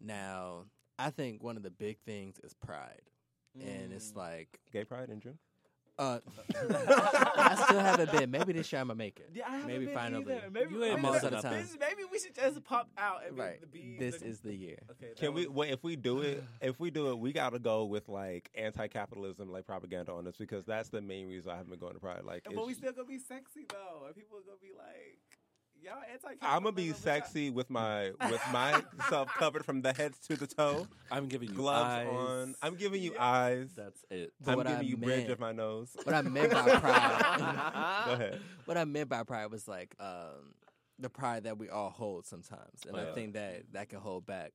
[0.00, 0.64] Now,
[0.98, 3.02] I think one of the big things is pride,
[3.60, 4.16] and it's Mm.
[4.16, 5.38] like, Gay pride in June.
[5.98, 6.18] uh,
[6.56, 8.30] I still haven't been.
[8.30, 9.30] Maybe this year I'm gonna make it.
[9.32, 10.22] Yeah, I haven't Maybe been finally.
[10.22, 10.50] either.
[10.50, 11.66] Maybe You ain't I'm maybe, almost missing out of nothing.
[11.68, 11.78] time.
[11.88, 13.70] Maybe we should just pop out and Right.
[13.70, 14.78] be This the- is the year.
[14.92, 15.46] Okay, that Can we?
[15.46, 18.08] was- Wait, if we do it, if we do it, we got to go with
[18.08, 21.94] like anti-capitalism, like propaganda on this, because that's the main reason I haven't been going
[21.94, 22.24] to Pride.
[22.24, 25.20] Like, But we still gonna be sexy though, and people are gonna be like,
[25.84, 30.36] "Y'all anti." I'm gonna be sexy with my with myself covered from the head to
[30.36, 32.06] the toe, I'm giving you gloves eyes.
[32.08, 32.54] on.
[32.62, 33.24] I'm giving you Yeah.
[33.24, 33.68] eyes.
[33.76, 34.32] That's it.
[34.40, 35.96] But I'm what giving I you bridge of my nose.
[36.02, 38.02] What I meant by pride.
[38.06, 38.40] Go ahead.
[38.64, 40.54] what I meant by pride was like um,
[40.98, 43.10] the pride that we all hold sometimes, and Yeah.
[43.10, 44.52] I think that that can hold back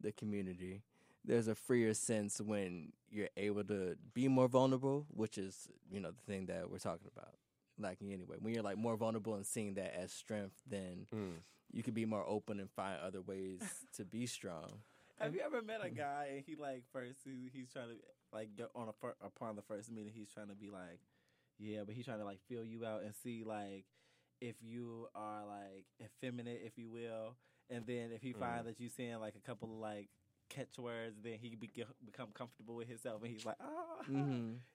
[0.00, 0.82] the community.
[1.24, 6.10] There's a freer sense when you're able to be more vulnerable, which is you know
[6.10, 7.34] the thing that we're talking about.
[7.82, 11.34] Lacking anyway, when you're like more vulnerable and seeing that as strength, then Mm.
[11.72, 13.60] you can be more open and find other ways
[13.96, 14.80] to be strong.
[15.18, 17.96] Have you ever met a guy and he like first he, he's trying to
[18.32, 21.00] like go on a fir- upon the first meeting he's trying to be like,
[21.58, 23.84] yeah, but he's trying to like feel you out and see like
[24.40, 27.36] if you are like effeminate, if you will,
[27.70, 28.38] and then if he Mm.
[28.40, 30.08] finds that you saying like a couple of like
[30.48, 31.70] catch words, then he be-
[32.04, 34.20] become comfortable with himself and he's like, ah, hmm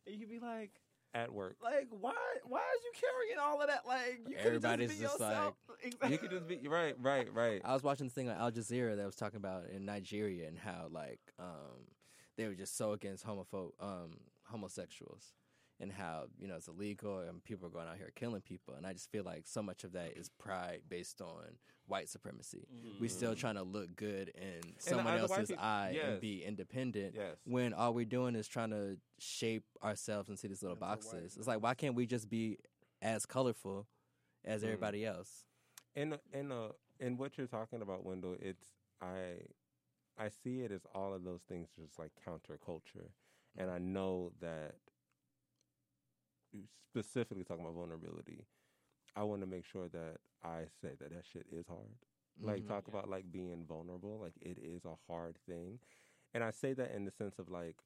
[0.06, 0.72] and you be like.
[1.14, 1.58] At work.
[1.64, 2.14] Like why?
[2.46, 3.88] Why is you carrying all of that?
[3.88, 5.56] Like you could Everybody's just be just yourself.
[5.84, 6.12] Exactly.
[6.12, 7.62] You could just be right, right, right.
[7.64, 10.58] I was watching this thing on Al Jazeera that was talking about in Nigeria and
[10.58, 11.86] how like um,
[12.36, 15.34] they were just so against homophobe um, homosexuals
[15.80, 18.86] and how you know it's illegal and people are going out here killing people and
[18.86, 21.44] I just feel like so much of that is pride based on
[21.86, 22.68] white supremacy.
[23.00, 25.64] we're still trying to look good in someone eyes else's people.
[25.64, 26.06] eye Yes.
[26.10, 27.38] and be independent Yes.
[27.46, 31.38] when all we're doing is trying to shape ourselves into these little Into white boxes.
[31.38, 32.58] It's like why can't we just be
[33.02, 33.88] as colorful
[34.44, 34.66] as Mm.
[34.66, 35.46] everybody else?
[35.96, 38.66] And and uh and what you're talking about, Wendell, it's
[39.00, 39.44] I
[40.18, 43.10] I see it as all of those things just like counterculture,
[43.56, 44.76] and I know that
[46.90, 48.46] specifically talking about vulnerability,
[49.16, 51.98] I want to make sure that I say that that shit is hard.
[52.42, 52.68] Like Mhm.
[52.68, 55.80] talk about like being vulnerable, like it is a hard thing,
[56.34, 57.82] and I say that in the sense of like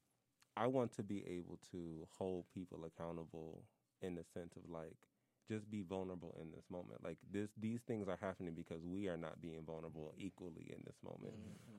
[0.58, 3.64] I want to be able to hold people accountable
[4.02, 4.98] in the sense of like
[5.48, 7.02] just be vulnerable in this moment.
[7.04, 10.98] Like this, these things are happening because we are not being vulnerable equally in this
[11.04, 11.36] moment.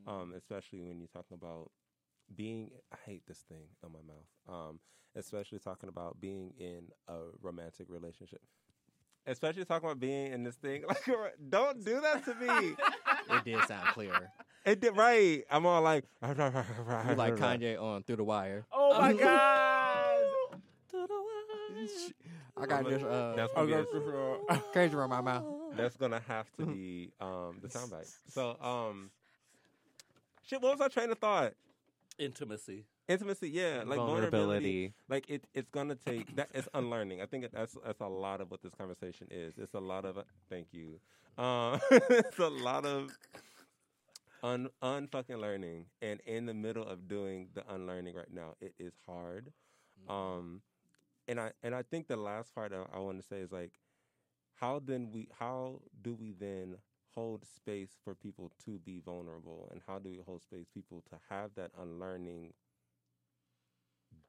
[0.07, 1.70] Um, especially when you're talking about
[2.37, 2.71] being.
[2.92, 4.27] I hate this thing on my mouth.
[4.68, 4.79] Um,
[5.16, 8.40] especially talking about being in a romantic relationship.
[9.27, 10.85] Especially talking about being in this thing.
[10.88, 12.75] Like, don't do that to me.
[13.31, 14.31] It did sound clear.
[14.66, 15.45] it did right.
[15.51, 16.29] I'm all like, You
[17.14, 18.66] like Kanye on Through the Wire.
[18.73, 20.25] Oh my god.
[22.57, 24.09] I got this uh, That's I gonna got a- this,
[24.51, 25.45] uh, crazy around my mouth.
[25.77, 28.12] That's gonna have to be um, the soundbite.
[28.29, 29.11] So, um,
[30.47, 30.61] shit.
[30.61, 31.55] What was our train of thought?
[32.22, 32.85] Intimacy.
[33.08, 34.30] Intimacy, yeah, like vulnerability.
[34.30, 34.94] vulnerability.
[35.08, 36.50] Like it, it's gonna take that.
[36.54, 37.20] It's unlearning.
[37.20, 39.54] I think that's that's a lot of what this conversation is.
[39.58, 40.18] It's a lot of.
[40.48, 41.00] Thank you.
[41.37, 43.11] Um, it's a lot of
[44.42, 48.92] un unfucking learning, and in the middle of doing the unlearning right now, it is
[49.04, 49.52] hard.
[50.08, 50.62] Um,
[51.26, 53.72] and I and I think the last part I, I want to say is like,
[54.54, 56.76] how then we how do we then
[57.14, 61.16] hold space for people to be vulnerable, and how do we hold space people to
[61.29, 62.53] have that unlearning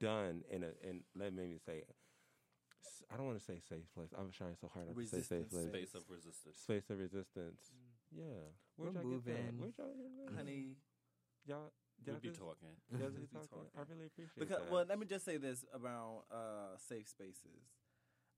[0.00, 1.82] done in a in let me say
[3.12, 4.08] I don't want to say safe place.
[4.18, 5.68] I'm trying so hard not to say safe place.
[5.68, 6.56] Space of resistance.
[6.58, 7.72] Space of resistance.
[8.10, 8.24] Yeah.
[8.76, 9.06] We're y'all get that?
[9.06, 9.58] moving.
[9.58, 10.36] Where'd y'all get that?
[10.36, 10.76] honey.
[11.46, 11.72] Y'all,
[12.06, 12.74] We'll y'all be talking.
[12.90, 13.68] y'all Just just be talking?
[13.76, 14.70] I really appreciate Because that.
[14.72, 17.62] well, let me just say this about uh, safe spaces.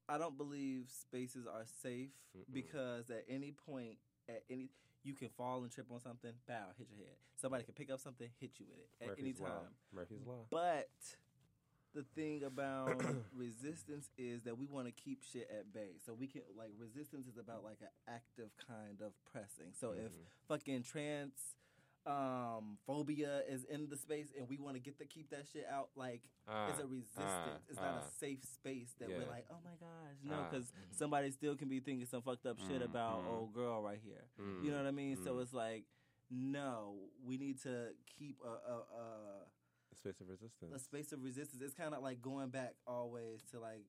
[0.09, 2.53] I don't believe spaces are safe Mm-mm.
[2.53, 4.71] because at any point, at any
[5.05, 7.17] you can fall and trip on something, bow, hit your head.
[7.37, 9.55] Somebody can pick up something, hit you with it at Murphy's any Law.
[9.61, 9.75] time.
[9.93, 10.47] Murphy's Law.
[10.51, 10.89] But
[11.95, 15.93] the thing about resistance is that we want to keep shit at bay.
[16.05, 19.73] So we can like resistance is about like an active kind of pressing.
[19.79, 20.27] So if Mhm.
[20.49, 21.55] fucking trans
[22.07, 25.67] um phobia is in the space and we want to get to keep that shit
[25.71, 26.23] out like
[26.69, 29.17] it's Ah, a resistance ah, it's not a safe space that Yeah.
[29.19, 32.59] we're like oh my gosh no because somebody still can be thinking some fucked up
[32.61, 33.29] shit Mm, about mm.
[33.31, 35.85] old girl right here Mm, you know what i mean so it's like
[36.31, 37.89] no we need to
[38.19, 39.05] keep a, a, a
[39.95, 40.73] Space of resistance.
[40.75, 41.63] a space of resistance.
[41.63, 43.87] It's kind of like going back always to like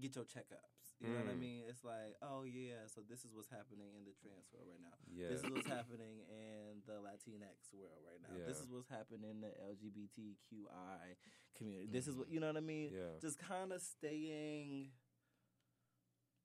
[0.00, 0.73] get your checkups.
[1.04, 1.40] You know what I Mm.
[1.44, 1.62] mean?
[1.68, 4.96] It's like, oh yeah, so this is what's happening in the trans world right now.
[5.12, 5.28] yeah.
[5.28, 8.32] This is what's happening in the Latinx world right now.
[8.32, 8.46] Yeah.
[8.48, 11.16] This is what's happening in the LGBTQI
[11.56, 11.88] community.
[11.92, 12.90] This is what you know what I mean?
[12.94, 13.20] yeah.
[13.20, 14.90] Just kind of staying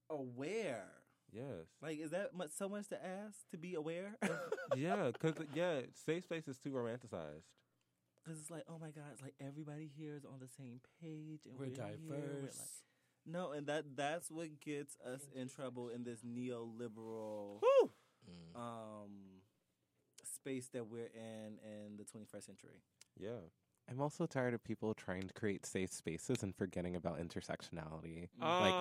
[0.10, 0.86] aware.
[1.32, 1.68] Yes.
[1.82, 4.18] Like, is that much, so much to ask to be aware?
[4.76, 7.46] yeah, because yeah, safe space is too romanticized.
[8.24, 11.46] Because it's like, oh my god, it's like everybody here is on the same page
[11.46, 12.58] and We're we're, here, we're diverse.
[12.58, 12.68] like,
[13.32, 18.56] No, and that that's what gets us in trouble in this neoliberal Mm.
[18.60, 19.42] um
[20.24, 22.82] space that we're in in the 21st century.
[23.18, 23.40] Yeah.
[23.90, 28.30] I'm also tired of people trying to create safe spaces and forgetting about intersectionality.
[28.40, 28.74] Uh, Like-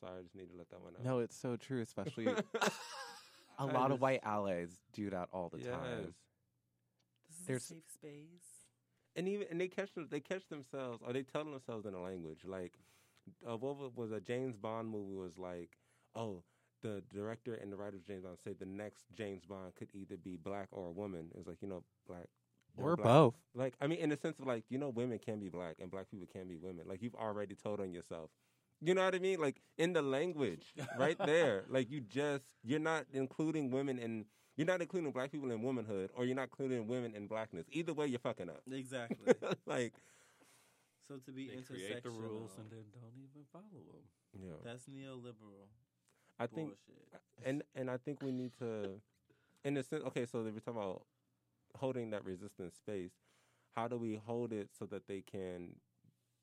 [0.00, 1.04] sorry, I just need to let that one out.
[1.04, 2.26] No, it's so true, especially
[3.58, 5.68] a lot of white allies do that all the yes.
[5.68, 6.14] time.
[7.28, 8.53] This is There's- a safe space.
[9.16, 12.00] And even and they catch them, they catch themselves or they tell themselves in a
[12.02, 12.74] language like
[13.48, 15.70] uh, what was a James Bond movie was like
[16.14, 16.42] oh
[16.82, 20.16] the director and the writer of James Bond say the next James Bond could either
[20.16, 22.26] be black or a woman it was like you know black
[22.76, 23.04] Or black.
[23.06, 23.34] both.
[23.54, 25.90] like I mean in the sense of like you know women can be black and
[25.90, 28.30] black people can be women like you've already told on yourself
[28.80, 32.80] you know what I mean like in the language right there like you just you're
[32.80, 36.86] not including women in you're not including black people in womanhood or you're not including
[36.86, 39.32] women in blackness either way you're fucking up Exactly.
[39.66, 39.92] like
[41.08, 44.04] so to be They intersectional, create the rules and then don't even follow them.
[44.42, 45.68] yeah that's neoliberal.
[46.38, 46.72] I think
[47.44, 49.00] and and I think we need to
[49.64, 51.02] in a sense okay so we're talking about
[51.76, 53.12] holding that resistance space
[53.76, 55.74] how do we hold it so that they can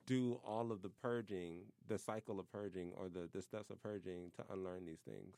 [0.06, 4.32] do all of the purging the cycle of purging or the, the steps of purging
[4.36, 5.36] to unlearn these things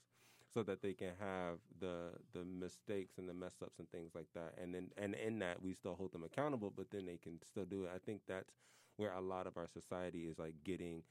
[0.54, 4.28] so that they can have the the mistakes and the mess ups and things like
[4.36, 7.40] that and then and in that we still hold them accountable but then they can
[7.44, 8.54] still do it i think that's
[8.98, 11.04] where a lot of our society is like getting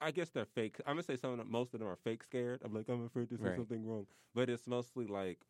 [0.00, 0.76] I guess they're fake.
[0.86, 2.62] I'm gonna say some of them, most of them are fake scared.
[2.64, 3.56] I'm like, I'm afraid to say Right.
[3.56, 4.06] something wrong.
[4.32, 5.40] But it's mostly like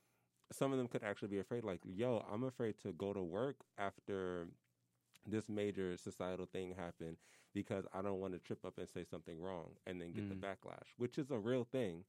[0.50, 1.64] some of them could actually be afraid.
[1.64, 4.46] Like, yo, I'm afraid to go to work after
[5.26, 7.18] this major societal thing happened
[7.52, 10.34] because I don't want to trip up and say something wrong and then get the
[10.34, 10.40] Mm.
[10.40, 12.04] backlash, which is a real thing.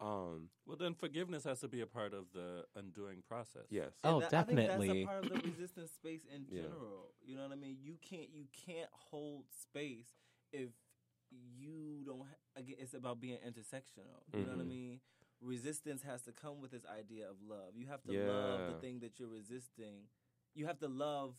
[0.00, 3.66] Um, Well, then forgiveness has to be a part of the undoing process.
[3.70, 3.92] yes.
[4.02, 4.86] Oh, And that- I think definitely.
[4.88, 6.62] that's a part of the resistance space in Yeah.
[6.62, 7.14] general.
[7.22, 7.78] You know what I mean?
[7.80, 10.14] You can't you can't hold space
[10.52, 10.70] if
[11.30, 12.26] you don't.
[12.26, 14.22] Ha- again, it's about being intersectional.
[14.34, 14.68] You know what I Mhm.
[14.68, 15.00] mean?
[15.40, 17.76] Resistance has to come with this idea of love.
[17.76, 20.08] You have to love the thing that you're resisting.
[20.54, 21.36] You have to love.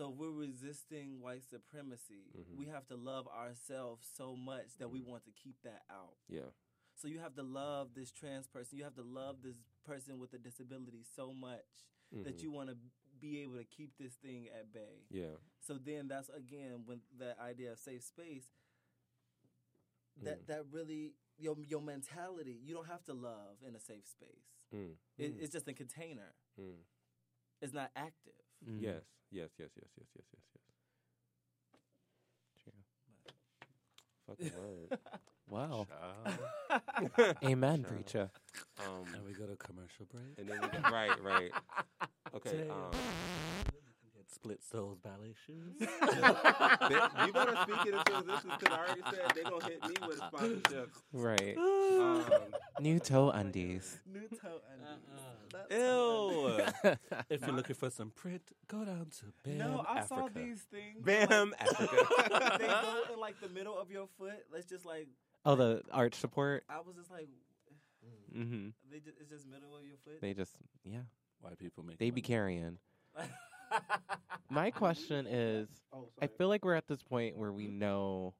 [0.00, 2.32] So we're resisting white supremacy.
[2.34, 2.56] Mhm.
[2.56, 6.16] We have to love ourselves so much that we want to keep that out.
[6.26, 6.48] Yeah.
[6.94, 8.78] So you have to love this trans person.
[8.78, 12.42] You have to love this person with a disability so much that Mhm.
[12.42, 12.78] you want to
[13.18, 15.04] be able to keep this thing at bay.
[15.10, 15.36] Yeah.
[15.58, 18.50] So then that's again when that idea of safe space.
[20.16, 20.46] That Mm.
[20.46, 22.54] that really your your mentality.
[22.54, 24.64] You don't have to love in a safe space.
[24.72, 24.96] Mm.
[25.18, 25.40] It, Mm.
[25.42, 26.34] It's just a container.
[27.60, 28.39] It's not active.
[28.68, 28.82] Mm.
[28.82, 30.64] Yes, yes, yes, yes, yes, yes, yes, yes.
[32.64, 32.74] Cheer.
[34.26, 34.98] Fucking word.
[35.48, 35.86] wow.
[37.44, 38.30] Amen, preacher.
[38.78, 40.38] Um, and we go to commercial break.
[40.38, 41.50] And then we go, right, right.
[42.34, 42.68] Okay.
[42.68, 42.90] Um,
[44.32, 45.74] split soles ballet shoes.
[45.78, 45.86] they,
[47.26, 49.94] you better speak it into soon this because I already said they're gonna hit me
[50.06, 50.90] with sponsorship.
[51.12, 51.56] Right.
[51.58, 52.24] Um,
[52.80, 53.98] new toe undies.
[54.06, 55.04] New toe undies.
[55.08, 55.29] Uh-uh.
[55.70, 56.58] Ew.
[57.30, 60.06] if you're looking for some print, go down to Bam, No, I Africa.
[60.08, 61.02] saw these things.
[61.04, 62.56] Bam, like, Africa.
[62.58, 64.44] they go in like the middle of your foot.
[64.52, 65.08] Let's just like
[65.44, 66.64] Oh, the arch support.
[66.68, 67.28] I was just like,
[68.36, 68.68] Mm-hmm.
[68.90, 70.20] they just, it's just middle of your foot.
[70.20, 70.52] They just,
[70.84, 71.00] yeah,
[71.40, 72.78] White people make they be carrying.
[74.50, 76.36] My question is, Oh, I sorry.
[76.38, 78.34] feel like we're at this point where we know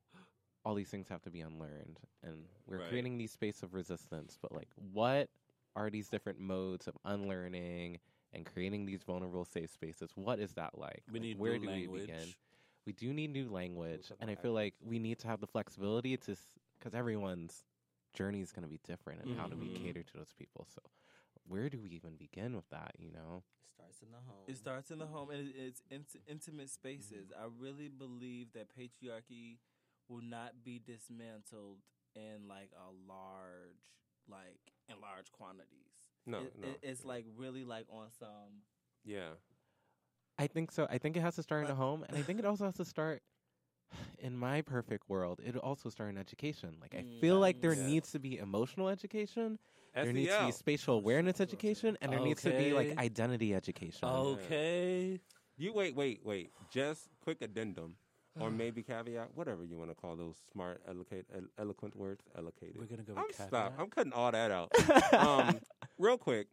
[0.64, 2.88] all these things have to be unlearned, and we're Right.
[2.88, 4.38] creating these space of resistance.
[4.40, 5.28] But like, what
[5.76, 7.98] are these different modes of unlearning
[8.32, 10.10] and creating these vulnerable safe spaces?
[10.14, 11.02] What is that like?
[11.10, 12.00] We Like, need where new do language.
[12.00, 12.34] we begin?
[12.86, 15.46] We do need new language, talk and I feel like we need to have the
[15.46, 16.36] flexibility to,
[16.78, 17.64] because everyone's
[18.14, 18.92] journey is going to be mm-hmm.
[18.92, 20.66] different, and how do we cater to those people?
[20.74, 20.80] So,
[21.46, 22.92] where do we even begin with that?
[22.98, 23.42] You know?
[23.62, 24.44] It starts in the home.
[24.48, 27.30] It starts in the home, and it- it's int- intimate spaces.
[27.30, 27.42] Mm-hmm.
[27.42, 29.58] I really believe that patriarchy
[30.08, 31.78] will not be dismantled
[32.16, 33.92] in like a large,
[34.28, 35.88] like in large quantities.
[36.26, 36.68] No, It- no.
[36.68, 38.62] it- it's like really like on some.
[39.04, 39.30] yeah.
[40.38, 40.86] I think so.
[40.88, 42.74] I think it has to start in the home, and I think it also has
[42.76, 43.22] to start.
[44.18, 46.76] In my perfect world, it also start in education.
[46.80, 47.86] Like I feel like there Mm.
[47.86, 49.58] needs to be emotional education,
[49.94, 54.08] there needs to be spatial awareness education, and there needs to be like identity education.
[54.08, 55.18] Okay.
[55.56, 56.52] You wait, wait, wait.
[56.70, 57.96] Just quick addendum,
[58.38, 61.26] or maybe caveat, whatever you want to call those smart, eloquent,
[61.58, 62.22] eloquent words.
[62.36, 62.76] Elocated.
[62.78, 63.74] We're gonna go I'm stop.
[63.78, 64.70] I'm cutting all that out.
[65.14, 65.58] um,
[65.98, 66.46] real quick,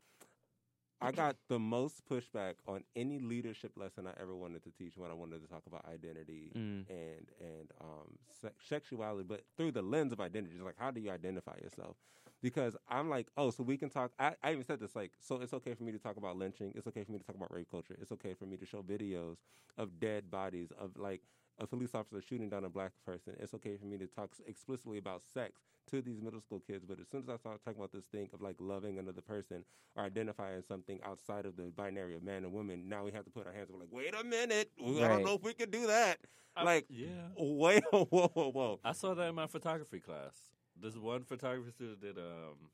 [1.00, 5.12] I got the most pushback on any leadership lesson I ever wanted to teach when
[5.12, 6.86] I wanted to talk about identity Mm.
[6.90, 10.54] and and um, sex- sexuality, but through the lens of identity.
[10.56, 11.98] Just like, how do you identify yourself?
[12.42, 14.12] Because I'm like, oh, so we can talk.
[14.20, 16.72] I, I even said this, like, so it's okay for me to talk about lynching.
[16.76, 17.96] It's okay for me to talk about rape culture.
[18.00, 19.38] It's okay for me to show videos
[19.78, 21.22] of dead bodies, of like
[21.60, 23.34] a police officer shooting down a black person.
[23.40, 26.86] It's okay for me to talk explicitly about sex to these middle school kids.
[26.86, 29.64] But as soon as I start talking about this thing of like loving another person
[29.96, 33.32] or identifying something outside of the binary of man and woman, now we have to
[33.32, 35.88] put our hands up like, wait a minute, I don't know if we can do
[35.88, 36.20] that.
[36.56, 37.10] I- like, yeah.
[37.38, 38.80] wait, whoa, whoa, whoa, whoa.
[38.84, 40.36] I saw that in my photography class.
[40.80, 42.70] This one photography student did um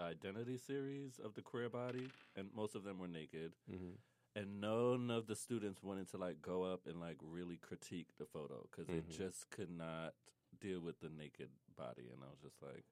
[0.00, 3.52] identity series of the queer body, and most of them were naked.
[3.70, 3.94] Mhm.
[4.34, 8.24] And none of the students wanted to like go up and like really critique the
[8.24, 9.08] photo because they Mhm.
[9.10, 10.14] just could not
[10.58, 12.08] deal with the naked body.
[12.12, 12.84] And I was just like,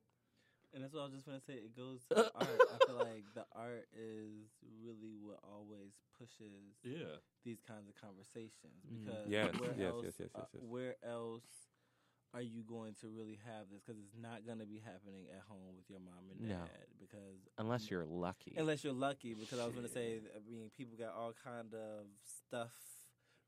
[0.73, 1.55] And that's what I was just gonna say.
[1.55, 2.61] It goes to the art.
[2.71, 4.53] I feel like the art is
[4.85, 9.05] really what always pushes yeah, these kinds of conversations Mm.
[9.05, 10.63] because Yes, where yes, else, yes, yes, yes, uh, yes.
[10.63, 11.70] where else
[12.33, 13.83] are you going to really have this?
[13.85, 16.55] Because it's not going to be happening at home with your mom and No.
[16.55, 16.87] dad.
[17.01, 18.55] Because Unless you're lucky.
[18.57, 21.75] unless you're lucky, because I was going to say, I mean, people got all kind
[21.75, 22.07] of
[22.47, 22.73] stuff.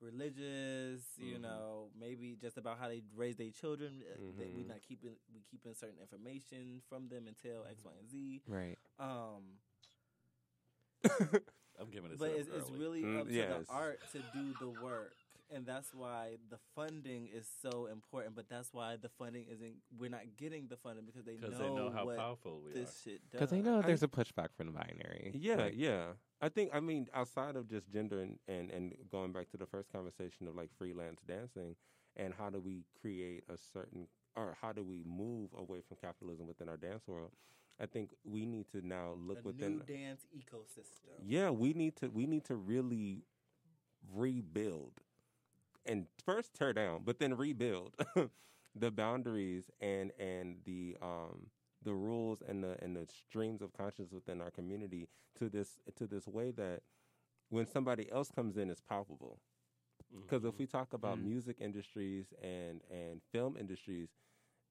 [0.00, 1.42] Religious, you Mhm.
[1.42, 4.02] know, maybe just about how they raise their children.
[4.02, 8.08] uh, That we not keeping we keeping certain information from them until X, Y, and
[8.10, 8.42] Z.
[8.48, 8.78] right.
[8.98, 9.60] Um,
[11.78, 12.18] I'm giving it.
[12.18, 15.14] but up it's, it's really Mm, up to the art to do the work
[15.54, 20.10] and that's why the funding is so important but that's why the funding isn't we're
[20.10, 22.92] not getting the funding because they, know, they know how what powerful we this are.
[23.10, 25.32] shit does Because they know I- there's a pushback from the binary.
[25.34, 26.12] Yeah, Like, yeah.
[26.40, 29.66] I think I mean outside of just gender and, and and going back to the
[29.66, 31.76] first conversation of like freelance dancing
[32.16, 34.06] and how do we create a certain
[34.36, 37.30] or how do we move away from capitalism within our dance world?
[37.80, 41.96] I think we need to now look a within new dance ecosystem Yeah, we need
[41.96, 43.24] to we need to really
[44.12, 44.92] rebuild
[45.86, 47.96] and first tear down, but then rebuild
[48.74, 51.48] the boundaries and and the um
[51.82, 56.06] the rules and the and the streams of consciousness within our community to this to
[56.06, 56.82] this way that
[57.48, 59.40] when somebody else comes in, it's palpable.
[60.26, 61.20] Because if we talk about Mm.
[61.20, 64.10] music industries and and film industries,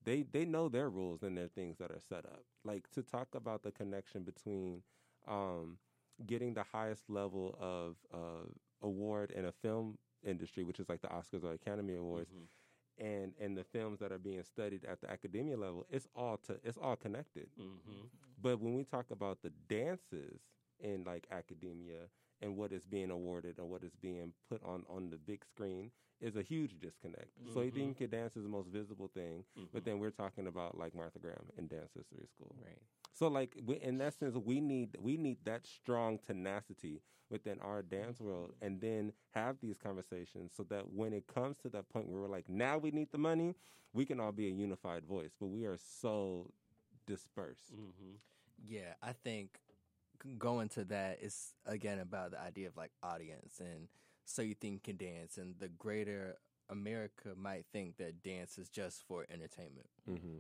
[0.04, 2.44] they they know their rules and their things that are set up.
[2.64, 4.84] Like to talk about the connection between
[5.28, 5.78] um,
[6.26, 8.48] getting the highest level of uh,
[8.82, 12.48] award in a film industry, which is like the Oscars or Academy Awards, Mhm.
[12.98, 16.60] and and the films that are being studied at the academia level, it's all to
[16.64, 17.50] it's all connected.
[17.58, 18.10] Mhm.
[18.42, 20.42] But when we talk about the dances
[20.80, 22.10] in like academia
[22.42, 25.92] and what is being awarded or what is being put on on the big screen
[26.20, 27.32] is a huge disconnect.
[27.54, 27.76] So you Mhm.
[27.76, 29.86] think your dance is the most visible thing, but Mhm.
[29.86, 32.56] then we're talking about like Martha Graham in Dance History School.
[32.60, 32.82] Right.
[33.14, 37.82] So like we, in that sense, we need we need that strong tenacity within our
[37.82, 42.08] dance world, and then have these conversations so that when it comes to that point
[42.10, 43.56] where we're like, now we need the money,
[43.94, 45.32] we can all be a unified voice.
[45.40, 46.52] But we are so
[47.06, 47.74] dispersed.
[47.74, 48.18] Mhm.
[48.68, 49.60] Yeah, I think
[50.38, 53.88] going to that is again about the idea of like audience and
[54.24, 56.36] so you think can dance and the greater
[56.70, 59.90] America might think that dance is just for entertainment.
[60.06, 60.40] hmm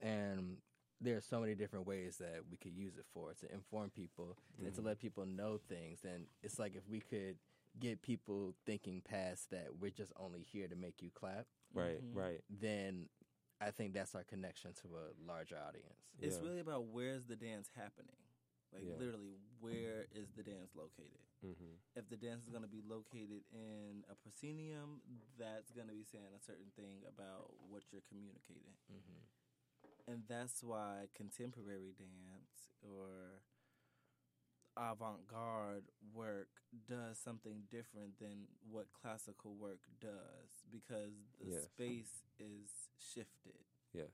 [0.00, 0.58] And
[1.02, 4.36] there are so many different ways that we could use it for to inform people
[4.64, 6.04] and to let people know things.
[6.04, 7.36] And it's like if we could
[7.80, 12.14] get people thinking past that we're just only here to make you clap, Right, Mhm.
[12.14, 12.40] right.
[12.48, 13.08] then
[13.60, 16.00] I think that's our connection to a larger audience.
[16.20, 16.42] It's Yeah.
[16.42, 18.16] really about where's the dance happening.
[18.72, 18.96] Like Yeah.
[18.96, 21.20] literally, where is the dance located?
[21.40, 25.02] hmm If the dance is going to be located in a proscenium,
[25.36, 28.76] that's going to be saying a certain thing about what you're communicating.
[30.06, 33.42] And that's why contemporary dance or
[34.76, 35.84] avant garde
[36.14, 36.48] work
[36.88, 41.64] does something different than what classical work does because the Yes.
[41.64, 43.64] space is shifted.
[43.92, 44.10] Yes.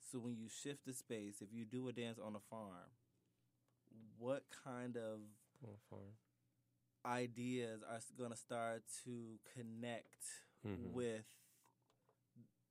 [0.00, 2.90] So when you shift the space, if you do a dance on a farm,
[4.18, 5.20] what kind of
[7.04, 10.92] ideas are going to start to connect Mhm.
[10.92, 11.24] with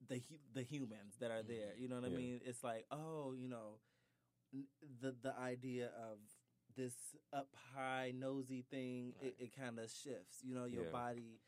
[0.08, 0.22] the
[0.54, 1.74] the humans that are there?
[1.78, 2.18] You know what Yeah.
[2.18, 2.42] I mean?
[2.46, 3.80] It's like, oh, you know,
[5.02, 6.18] the the idea of
[6.76, 6.94] this
[7.34, 10.40] up high nosy thing, it, it kind of shifts.
[10.44, 10.92] You know, your Yeah.
[10.92, 11.40] body.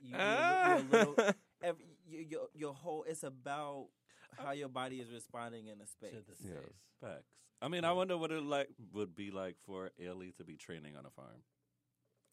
[0.00, 0.76] You, Ah!
[0.76, 3.88] you're, you're a little, every, your, your your whole it's about
[4.36, 6.12] how your body is responding in a space.
[6.12, 6.52] To the space.
[6.54, 7.08] Yeah.
[7.08, 7.32] Facts.
[7.60, 10.96] I mean, I wonder what it like would be like for Ailey to be training
[10.96, 11.42] on a farm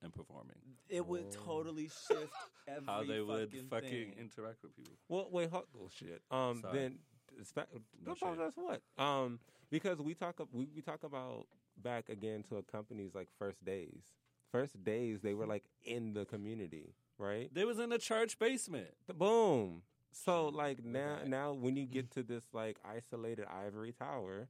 [0.05, 0.55] and performing.
[0.89, 1.45] It would Oh.
[1.45, 2.31] totally shift
[2.67, 4.13] every How they would fucking, fucking thing.
[4.17, 4.93] interact with people.
[5.09, 6.21] Well, wait, hold, oh shit.
[6.31, 6.79] Um, Sorry.
[6.79, 6.99] then
[7.39, 7.67] it's fa-
[8.05, 8.81] No no That's what.
[8.97, 9.39] Um,
[9.69, 11.47] because we talk ab- we, we talk about
[11.77, 14.03] back again to a company's like first days.
[14.51, 17.53] First days they were like in the community, right?
[17.53, 18.87] They was in the church basement.
[19.07, 19.81] The boom.
[20.13, 24.47] So like now at now when you get to this like isolated ivory tower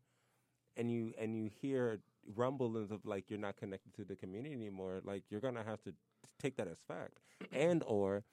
[0.78, 2.02] and you and you hear
[2.36, 5.94] rumblings of like you're not connected to the community anymore, like you're gonna have to
[6.40, 7.20] take that as fact.
[7.52, 8.24] and or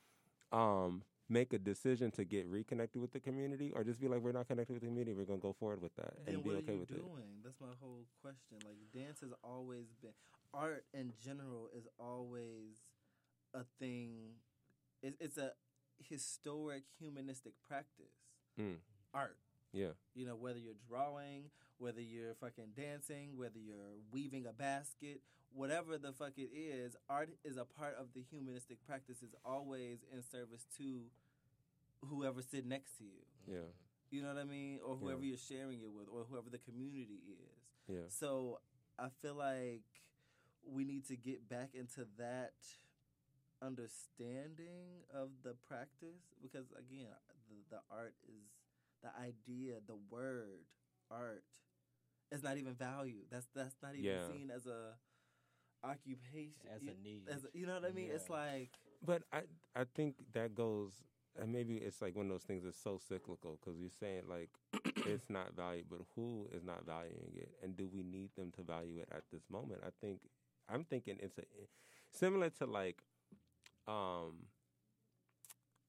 [0.52, 4.32] um make a decision to get reconnected with the community or just be like we're
[4.32, 6.74] not connected with the community, we're gonna go forward with that Then and be okay
[6.74, 6.96] with it.
[6.96, 7.40] doing?
[7.42, 8.58] That's my whole question.
[8.64, 10.12] Like dance has always been
[10.52, 12.76] art in general is always
[13.54, 14.36] a thing.
[15.02, 15.52] It's, it's a
[15.98, 18.12] historic humanistic practice.
[18.60, 18.76] Mm.
[19.14, 19.36] Art.
[19.72, 19.94] Yeah.
[20.14, 21.44] You know, whether you're drawing,
[21.82, 25.20] whether you're fucking dancing, whether you're weaving a basket,
[25.52, 29.20] whatever the fuck it is, art is a part of the humanistic practice.
[29.22, 31.02] Is always in service to
[32.08, 33.26] whoever sit next to you.
[33.48, 33.68] Yeah.
[34.10, 34.78] You know what I mean?
[34.84, 35.00] Or Yeah.
[35.00, 37.62] whoever you're sharing it with, or whoever the community is.
[37.88, 38.08] Yeah.
[38.08, 38.60] So
[38.96, 39.82] I feel like
[40.64, 42.54] we need to get back into that
[43.60, 47.08] understanding of the practice because again,
[47.48, 48.46] the, the art is
[49.02, 50.66] the idea, the word
[51.10, 51.44] art
[52.32, 53.26] is not even valued.
[53.30, 54.26] That's that's not even Yeah.
[54.28, 54.94] seen as a
[55.84, 57.28] occupation As a need.
[57.28, 58.10] as a- you know what I mean?
[58.12, 58.70] It's like
[59.04, 59.42] But I
[59.74, 60.92] I think that goes,
[61.38, 64.50] and maybe it's like one of those things that's so cyclical because you're saying like
[65.06, 68.62] it's not valued, but who is not valuing it, and do we need them to
[68.62, 69.80] value it at this moment?
[69.84, 70.20] I think
[70.68, 71.44] I'm thinking it's a
[72.10, 73.02] similar to like,
[73.88, 74.46] um,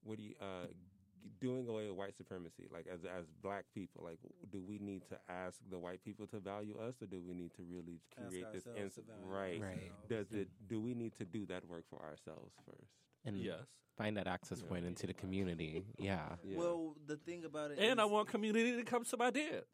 [0.04, 0.68] what do you uh
[1.40, 4.20] doing away with white supremacy like as as black people like
[4.52, 7.54] do we need to ask the white people to value us or do we need
[7.54, 9.92] to really ask create this ins- right Right.
[9.92, 10.10] ourselves.
[10.10, 12.92] does it do we need to do that work for ourselves first
[13.26, 13.64] And Yes.
[13.98, 14.68] find that access Yeah.
[14.70, 15.86] point into the community.
[15.98, 16.36] Yeah.
[16.44, 16.58] Yeah.
[16.58, 19.66] Well, the thing about it And I want community to come to my dance.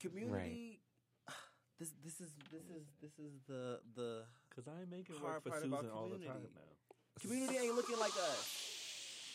[0.00, 0.80] community
[1.78, 5.54] this this is this is this is the the Because I make it Hard work
[5.54, 6.54] for Susan all the time community.
[6.54, 7.20] now.
[7.20, 8.40] community ain't looking like us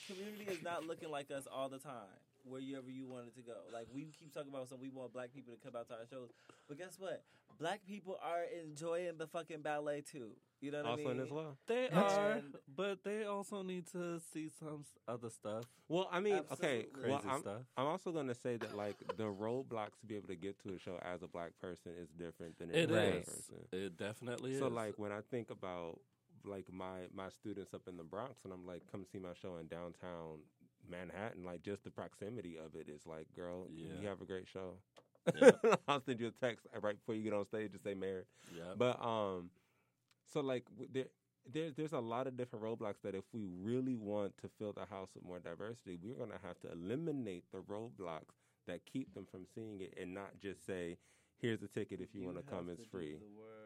[0.07, 3.53] community is not looking like us all the time wherever you wanted to go.
[3.73, 6.05] Like we keep talking about some, we want black people to come out to our
[6.09, 6.29] shows,
[6.67, 7.23] but guess what?
[7.59, 10.31] Black people are enjoying the fucking ballet too.
[10.61, 11.21] You know what also I mean?
[11.21, 11.57] as well.
[11.67, 16.19] They That's- are, And- but they also need to see some other stuff, Well, I
[16.19, 16.85] mean, okay.
[16.89, 17.09] Absolutely.
[17.09, 17.61] Well, crazy I'm, stuff.
[17.77, 20.73] I'm also going to say that like the roadblocks to be able to get to
[20.75, 23.25] a show as a black person is different than It as a white is.
[23.25, 23.55] person.
[23.71, 24.71] It definitely So is.
[24.71, 25.99] So like when I think about
[26.47, 29.57] like my my students up in the Bronx and I'm like come see my show
[29.57, 30.39] in downtown
[30.89, 33.67] Manhattan like just the proximity of it is like girl
[34.01, 34.73] you have a great show.
[35.41, 35.51] Yeah.
[35.87, 38.25] I'll send you a text right before you get on stage to say married.
[38.55, 38.73] yeah.
[38.77, 39.49] But um
[40.31, 41.05] so like there
[41.51, 44.85] there, there's a lot of different roadblocks that if we really want to fill the
[44.85, 48.33] house with more diversity, we're going to have to eliminate the roadblocks
[48.67, 50.97] that keep them from seeing it and not just say,
[51.37, 53.17] here's a ticket if you, want to come, it's free.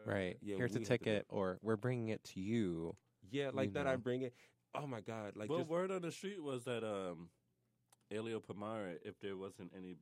[0.04, 0.16] The word.
[0.16, 0.36] Right.
[0.42, 2.96] Yeah, Here's a we to ticket, or we're bringing it to you.
[3.30, 4.34] Yeah, like You that I bring it.
[4.74, 5.32] Oh my God.
[5.36, 7.28] Like well, just, word on the street was that um,
[8.10, 9.96] Eleo Pomare, if there wasn't any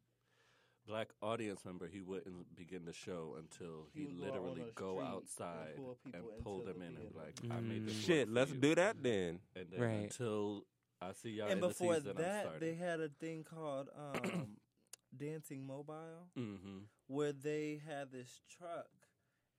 [0.86, 4.94] black audience member, he wouldn't begin the show until He he, would go literally go
[4.94, 5.80] street and outside
[6.14, 7.54] and pull them the in and be like, theater.
[7.56, 9.40] "I made this shit, let's you." do that then.
[9.54, 10.02] And then Right.
[10.04, 10.64] until
[11.00, 13.88] I see y'all And in before the season, that, I'm they had a thing called
[13.96, 14.56] um,
[15.16, 16.78] Dancing Mobile, mm-hmm.
[17.06, 18.88] where they had this truck,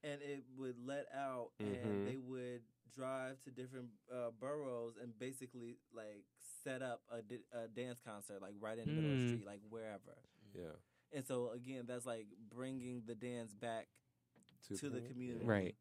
[0.04, 1.82] and it would let out, Mhm.
[1.84, 6.24] and they would drive to different uh, boroughs and basically like
[6.64, 9.28] set up a, di- a dance concert, like right in the middle of the Mm.
[9.28, 10.18] street, like wherever.
[10.54, 10.76] Yeah.
[11.12, 13.88] And so again, that's like bringing the dance back
[14.78, 15.44] to the community.
[15.44, 15.76] Right.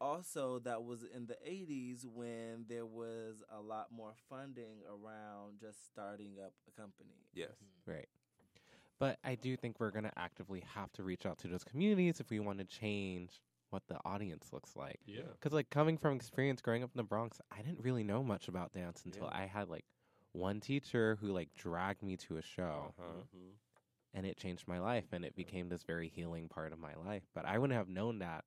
[0.00, 5.84] Also, that was in the 80s when there was a lot more funding around just
[5.86, 7.26] starting up a company.
[7.32, 7.52] Yes.
[7.86, 8.08] Right.
[8.98, 12.18] But I do think we're going to actively have to reach out to those communities
[12.20, 13.40] if we want to change
[13.72, 15.00] what the audience looks like.
[15.06, 15.22] Yeah.
[15.32, 18.48] Because, like, coming from experience growing up in the Bronx, I didn't really know much
[18.48, 19.38] about dance until Yeah.
[19.42, 19.84] I had, like,
[20.32, 23.22] one teacher who, like, dragged me to a show Uh-huh.
[23.34, 23.56] Mhm.
[24.14, 27.26] and it changed my life and it became this very healing part of my life.
[27.32, 28.44] But I wouldn't have known that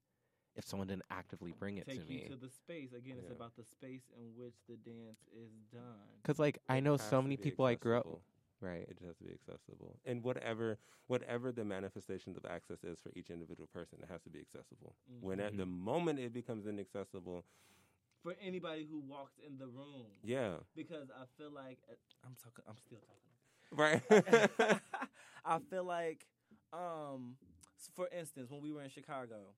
[0.55, 2.27] if someone didn't actively bring it Take to you me.
[2.29, 2.93] to the space.
[2.93, 6.21] Again, it's about the space in which the dance is done.
[6.21, 8.23] Because, like, I know so many be people I grew up accessible.
[8.61, 8.81] Right.
[8.89, 10.77] It just has to be accessible, and whatever
[11.07, 14.95] whatever the manifestations of access is for each individual person, it has to be accessible.
[15.21, 17.43] When at the moment it becomes inaccessible,
[18.23, 20.07] For anybody who walks in the room.
[20.23, 21.93] yeah, Because I feel like uh,
[22.25, 24.41] I'm talking I'm still talking.
[24.63, 24.81] right.
[25.45, 26.25] I feel like,
[26.73, 27.35] um,
[27.95, 29.53] for instance, when we were in Chicago,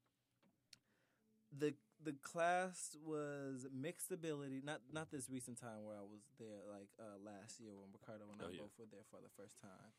[1.57, 1.73] the
[2.03, 4.61] the class was mixed ability.
[4.63, 8.25] Not not this recent time where I was there, like uh, last year when Ricardo
[8.31, 8.61] and I Oh, yeah.
[8.61, 9.91] both were there for the first time.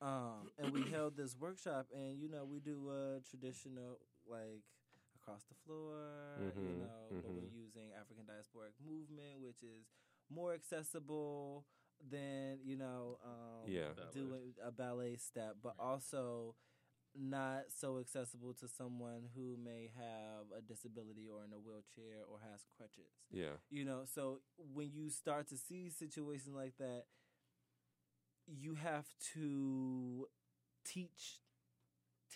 [0.00, 4.62] Um, and we held this workshop, and you know we do a traditional like
[5.20, 9.86] across the floor, you Mhm, know, but we're using African diasporic movement, which is
[10.30, 11.64] more accessible
[12.10, 13.92] than you know um, Yeah.
[13.96, 14.12] Ballet.
[14.12, 16.54] doing a ballet step, but also
[17.16, 22.38] not so accessible to someone who may have a disability or in a wheelchair or
[22.50, 23.12] has crutches.
[23.30, 24.40] yeah, You know, so
[24.72, 27.04] when you start to see situations like that,
[28.46, 30.26] you have to
[30.84, 31.40] teach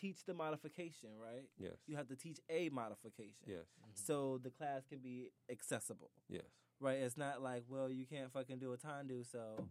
[0.00, 1.48] teach the modification, right?
[1.58, 3.42] yes, You have to teach a modification.
[3.46, 3.90] yes, mm-hmm.
[3.94, 6.10] So the class can be accessible.
[6.28, 6.42] yes.
[6.80, 6.98] Right?
[6.98, 9.64] It's not like, well, you can't fucking do a tendu, so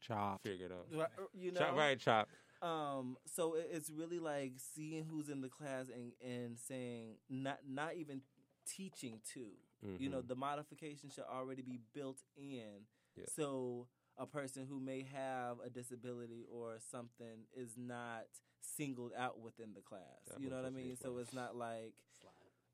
[0.00, 0.42] Chop.
[0.42, 0.86] Figure it out.
[0.98, 2.28] Right, you know, Chop, right, chop.
[2.62, 7.66] Um, so it- it's really like seeing who's in the class and and saying not
[7.66, 8.22] not even
[8.66, 9.56] teaching to.
[9.98, 10.28] You know, Mhm.
[10.28, 12.86] the modification should already be built in.
[13.16, 13.24] Yeah.
[13.26, 13.88] So
[14.18, 18.26] a person who may have a disability or something is not
[18.60, 20.24] singled out within the class.
[20.26, 20.96] That you know what I mean?
[20.96, 21.94] So it's not like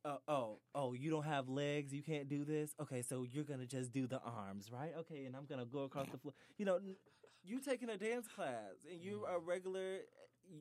[0.05, 2.75] uh, oh, oh, you don't have legs, you can't do this.
[2.79, 4.95] Okay, so you're gonna just do the arms, right?
[4.95, 6.33] Okay, and I'm gonna go across the floor.
[6.59, 6.81] You know,
[7.47, 10.01] you taking a dance class, and you're a regular,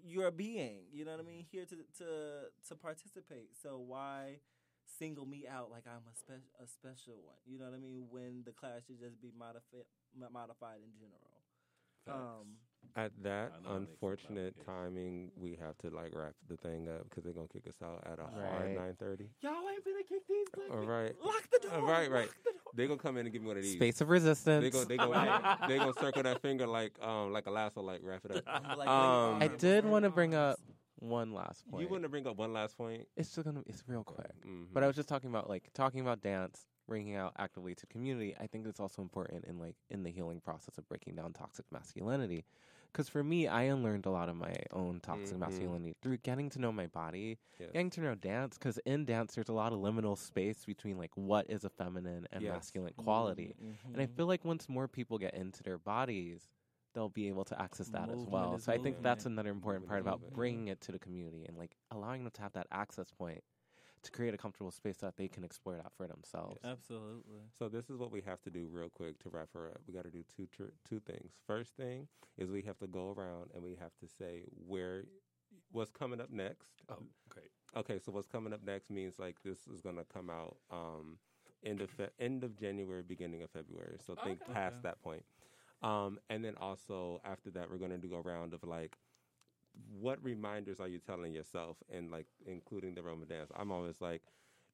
[0.06, 0.84] you're a being.
[0.92, 1.46] You know what I mean?
[1.52, 2.08] Here to to
[2.70, 3.50] to participate.
[3.62, 4.40] So why
[5.00, 7.42] single me out like I'm a special a special one?
[7.46, 8.08] You know what I mean?
[8.10, 9.86] When the class should just be modified
[10.32, 11.42] modified in general.
[12.08, 12.58] Um,
[12.96, 16.56] At that I know it makes it unfortunate timing, we have to like wrap the
[16.58, 18.76] thing up because they're gonna kick us out at a hard Right.
[18.78, 19.28] nine thirty.
[19.42, 21.26] y'all ain't gonna kick these black All people.
[21.26, 21.74] Lock the door.
[21.74, 22.30] All right, right.
[22.76, 22.88] Lock the door.
[22.88, 23.74] They're gonna come in and give me one of these.
[23.74, 24.64] Space of resistance.
[24.64, 25.12] They go, they go,
[25.68, 28.44] they gonna circle that finger like, um, like a lasso, like wrap it up.
[28.48, 30.58] I'm Um, I did want to bring up
[31.00, 31.84] one last point.
[31.84, 33.08] You want to bring up one last point?
[33.18, 33.62] It's just gonna.
[33.68, 34.32] It's real quick.
[34.46, 34.68] Mhm.
[34.74, 38.36] But I was just talking about like talking about dance, bringing out actively to community.
[38.40, 41.66] I think it's also important in like in the healing process of breaking down toxic
[41.72, 42.46] masculinity,
[42.96, 45.42] because for me, I unlearned a lot of my own toxic Mhm.
[45.42, 47.72] masculinity through getting to know my body, Yes.
[47.74, 48.58] getting to know dance.
[48.58, 52.26] Because in dance, there's a lot of liminal space between like what is a feminine
[52.32, 52.54] and Yes.
[52.54, 53.54] masculine quality.
[53.62, 53.92] Mm-hmm.
[53.92, 56.48] And I feel like once more people get into their bodies,
[56.94, 58.56] they'll be able to access that as well.
[58.56, 61.44] is So I think that's another important Movement part about bringing it to the community
[61.46, 63.44] and like allowing them to have that access point
[64.06, 66.60] to create a comfortable space that they can explore that for themselves.
[66.64, 67.42] Absolutely.
[67.58, 69.82] So this is what we have to do real quick to wrap her up.
[69.88, 71.34] We got to do two tr- two things.
[71.46, 75.04] First thing is we have to go around and we have to say where
[75.72, 76.70] what's coming up next.
[76.90, 77.50] Oh, great.
[77.76, 81.18] Okay, so what's coming up next means like this is going to come out um,
[81.64, 83.98] end of fe- end of January, beginning of February.
[84.06, 84.54] So think Okay.
[84.54, 84.82] past Okay.
[84.84, 85.24] that point.
[85.82, 88.98] Um, and then also after that, we're going to do a round of like,
[90.00, 93.52] what reminders are you telling yourself, and like including the Roman dance.
[93.56, 94.22] I'm always like,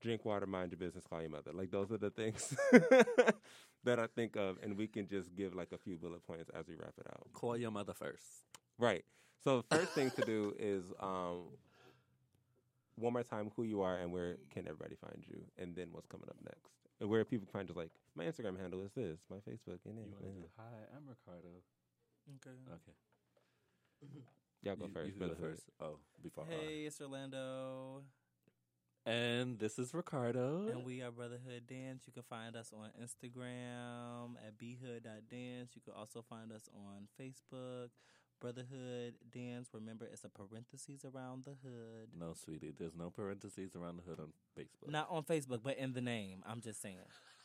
[0.01, 1.51] drink water, mind your business, call your mother.
[1.53, 2.55] Like those are the things
[3.83, 6.67] that I think of, and we can just give like a few bullet points as
[6.67, 7.27] we wrap it out.
[7.33, 8.25] Call your mother first.
[8.77, 9.05] Right.
[9.43, 11.45] So the first thing to do is um,
[12.95, 16.07] one more time who you are and where can everybody find you, and then what's
[16.07, 17.75] coming up next, and where people find you.
[17.75, 20.63] Like my Instagram handle is this, my Facebook, and You want to do hi?
[20.95, 21.61] I'm Ricardo.
[22.35, 22.57] Okay.
[22.67, 24.21] Okay.
[24.63, 25.07] Y'all go You- first.
[25.07, 25.49] You go Brotherhood.
[25.55, 25.69] first.
[25.79, 26.53] Oh, before I.
[26.53, 28.03] Hey, it's Orlando.
[29.03, 30.67] And this is Ricardo.
[30.67, 32.03] And we are Brotherhood Dance.
[32.05, 35.71] You can find us on Instagram at bhood.dance.
[35.75, 37.89] You can also find us on Facebook,
[38.39, 39.69] Brotherhood Dance.
[39.73, 42.09] Remember, it's a parentheses around the hood.
[42.15, 42.73] no, sweetie.
[42.77, 44.91] There's no parentheses around the hood on Facebook.
[44.91, 46.43] Not on Facebook, but in the name.
[46.45, 46.97] I'm just saying.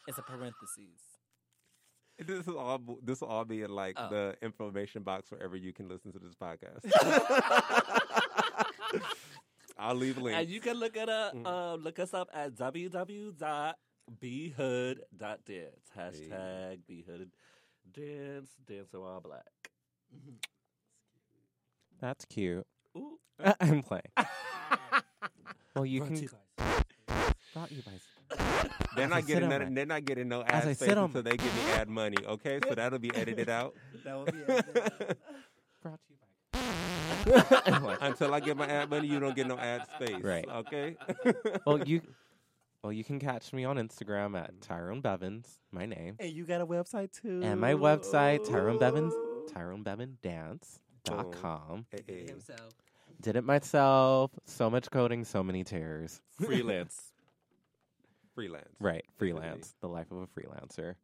[0.06, 1.00] It's a parentheses.
[2.26, 2.80] This is all.
[3.02, 4.08] This will all be in like Oh.
[4.08, 6.84] the information box wherever you can listen to this podcast.
[9.78, 10.38] I'll leave links.
[10.40, 11.46] And you can look at uh, Mm.
[11.46, 13.74] uh, look us up at www.bhood.dance.
[15.96, 17.28] Hashtag bhood
[17.92, 19.44] dance, dance a while black.
[22.00, 22.66] That's cute.
[22.96, 23.18] Ooh.
[23.60, 24.02] I'm playing.
[25.74, 26.28] well, you Brought can.
[26.28, 26.34] to.
[27.52, 28.00] Brought you guys.
[28.96, 30.72] They're not I sit getting on that, my- they're not getting no As ad I
[30.72, 32.16] space until they give me ad money.
[32.26, 33.74] Okay, so that'll be edited out
[34.04, 34.38] That would be
[35.82, 36.16] Brought to you
[37.80, 37.96] by.
[38.00, 39.06] Until I get my ad money.
[39.08, 40.22] You don't get no ad space.
[40.22, 40.46] Right.
[40.48, 40.96] Okay.
[41.66, 42.00] well, you.
[42.82, 46.60] Well, you can catch me on Instagram at Tyrone Bevins, my name, And you got
[46.60, 47.40] a website too.
[47.42, 49.12] and my website Tyrone Bevins,
[49.52, 51.86] TyroneBevinDance.com.
[51.90, 52.26] Hey, hey.
[52.26, 52.70] himself.
[53.20, 54.30] Did it myself.
[54.44, 56.20] So much coding, so many tears.
[56.40, 57.12] Freelance.
[58.36, 58.68] Freelance.
[58.78, 59.74] Right, freelance.
[59.80, 60.96] The life of a freelancer.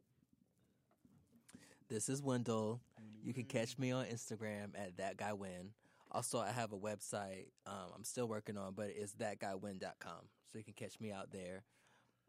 [1.89, 2.79] This is Wendell.
[3.23, 5.71] You can catch me on Instagram at that guy win.
[6.11, 10.29] Also, I have a website um, I'm still working on, but it's thatguywin.com.
[10.51, 11.63] So you can catch me out there.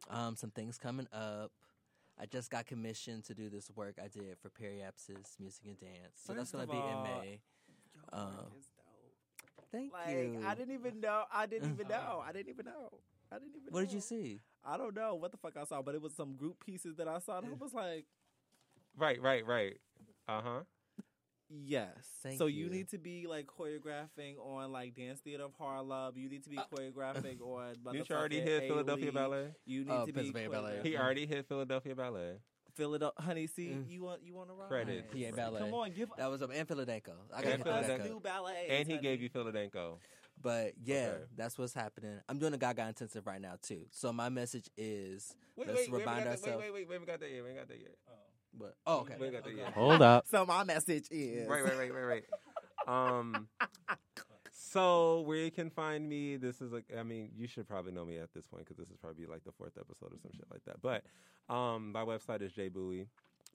[0.08, 1.52] Um, some things coming up.
[2.18, 6.14] I just got commissioned to do this work I did for Periapsis Music and Dance.
[6.24, 7.40] So that's going to be in May.
[8.10, 8.28] Um,
[9.70, 10.42] Thank Like you.
[10.46, 11.24] I didn't even know.
[11.30, 12.22] I didn't even know.
[12.26, 13.00] I didn't even know.
[13.30, 13.68] I didn't even.
[13.70, 14.40] what did you see?
[14.66, 17.08] I don't know what the fuck I saw, but it was some group pieces that
[17.08, 17.38] I saw.
[17.38, 18.06] And I was like,
[18.96, 19.20] Right.
[19.20, 19.44] Right.
[19.46, 19.76] Right.
[20.28, 20.60] Uh huh.
[21.48, 21.88] yes.
[22.22, 22.64] Thank so you.
[22.64, 22.70] you.
[22.70, 26.14] need to be like choreographing on like Dance Theater of Harlem.
[26.16, 27.74] You need to be choreographing on.
[27.92, 29.14] Didn't you already hit Philadelphia A-League.
[29.14, 29.46] Ballet?
[29.66, 30.80] You need Oh, to be Ballet.
[30.82, 32.36] He already hit Philadelphia Ballet.
[32.74, 33.22] Philadelphia.
[33.24, 33.88] Honey, see, Mm.
[33.88, 34.68] you want you want to ride.
[34.68, 35.10] Credit.
[35.12, 35.60] PA Ballet.
[35.60, 36.10] Come on, give.
[36.16, 37.14] That was um, and Philadelphia.
[37.32, 38.12] I And got hit that Philadelphia.
[38.12, 38.66] new ballet.
[38.70, 39.92] And he gave you Philadelphia.
[40.44, 41.24] But yeah, Okay.
[41.36, 42.20] that's what's happening.
[42.28, 43.86] I'm doing a Gaga intensive right now too.
[43.90, 46.62] So my message is Wait, let's wait, wait, remind wait, ourselves.
[46.62, 47.42] wait, wait, wait, we got that yet.
[47.42, 47.94] We ain't got that yet.
[48.56, 49.14] But oh, okay.
[49.18, 49.72] We ain't got that yet.
[49.72, 50.26] Hold up.
[50.30, 52.22] So my message is Right, right, right, right,
[52.86, 53.16] right.
[53.16, 53.48] Um,
[54.52, 58.04] so where you can find me, this is like, I mean, you should probably know
[58.04, 60.46] me at this point because this is probably like the fourth episode or some shit
[60.50, 60.82] like that.
[60.82, 61.04] But
[61.52, 62.52] um, my website is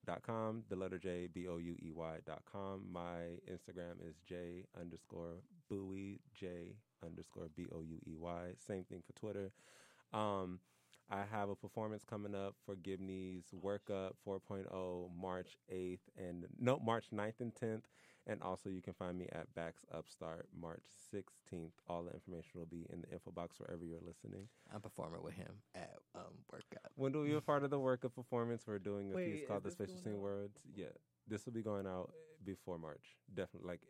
[0.09, 2.81] jbouey.com, the letter J, B O U E Y.com.
[2.91, 5.41] My Instagram is J underscore
[5.71, 8.53] Bouey, J underscore B O U E Y.
[8.57, 9.51] Same thing for Twitter.
[10.13, 10.59] Um,
[11.11, 17.05] I have a performance coming up for Gibney's Workup 4.0 March 8th and no March
[17.13, 17.83] 9th and 10th.
[18.29, 21.71] And also you can find me at BAX Upstart March 16th.
[21.89, 24.47] All the information will be in the info box wherever you're listening.
[24.71, 26.21] I'm performing with him at um,
[26.51, 26.91] workout.
[26.95, 28.65] When do we a part of the workup performance?
[28.67, 30.21] We're doing a Wait, piece called The this Special going Scene?
[30.21, 30.59] Words.
[30.75, 30.85] Yeah.
[31.27, 32.11] This will be going out
[32.45, 33.17] before March.
[33.33, 33.67] Definitely.
[33.67, 33.81] Like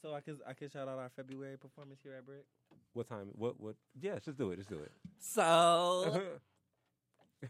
[0.00, 2.46] So I can I can shout out our February performance here at Brick.
[2.92, 3.28] what time?
[3.34, 4.56] What what yeah, just do it.
[4.56, 4.90] Just do it.
[5.20, 6.22] So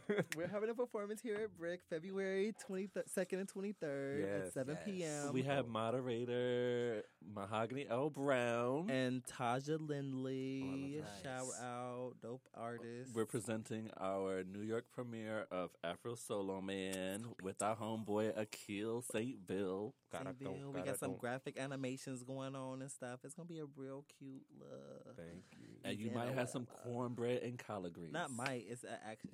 [0.36, 4.84] We're having a performance here at Brick February 22nd and 23rd Yes, at 7 yes.
[4.86, 5.32] p.m.
[5.32, 8.08] we have moderator Mahogany L.
[8.10, 8.88] Browne.
[8.90, 10.64] and Taja Lindley.
[10.64, 13.14] Oh, that's Shout out, dope artist.
[13.14, 19.46] We're presenting our New York premiere of Afro Solo Man with our homeboy Akil St.
[19.46, 19.94] Bill.
[20.10, 20.38] St.
[20.38, 20.54] Bill.
[20.74, 23.20] We gotta some graphic animations going on and stuff.
[23.24, 25.16] It's gonna be a real cute look.
[25.16, 25.68] Thank you.
[25.84, 28.12] And you Event might have some cornbread and collard greens.
[28.12, 28.64] Not might.
[28.68, 29.24] It's a act.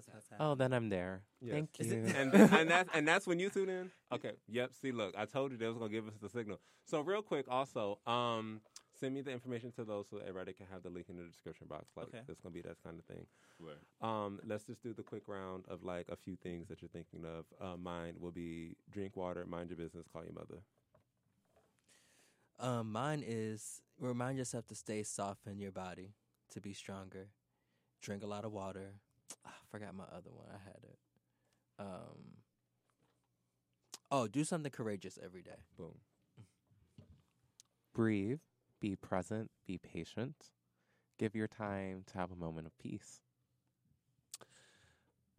[0.00, 0.48] It's, that's what's happening.
[0.50, 1.22] Oh, then I'm there.
[1.40, 1.52] Yes.
[1.54, 2.04] Thank Is you.
[2.04, 3.90] it- and and that's and that's when you tune in.
[4.12, 4.32] Okay.
[4.48, 4.72] Yep.
[4.80, 6.58] See, look, I told you they was gonna give us the signal.
[6.84, 8.60] So real quick, also, um,
[8.98, 11.22] send me the information to those so that everybody can have the link in the
[11.24, 11.86] description box.
[11.96, 12.20] Like, Okay.
[12.28, 13.26] it's gonna be that kind of thing.
[13.58, 13.76] Right.
[14.00, 17.24] Um, let's just do the quick round of like a few things that you're thinking
[17.24, 17.44] of.
[17.60, 20.62] Uh, mine will be drink water, mind your business, call your mother.
[22.58, 26.12] Um, mine is remind yourself to stay soft in your body,
[26.50, 27.28] to be stronger.
[28.02, 28.94] Drink a lot of water.
[29.44, 30.46] I forgot my other one.
[30.52, 30.98] I had it.
[31.78, 32.42] Um.
[34.12, 35.64] Oh, do something courageous every day.
[35.76, 35.94] Boom.
[37.94, 38.40] Breathe,
[38.80, 40.34] be present, be patient.
[41.18, 43.20] Give your time to have a moment of peace.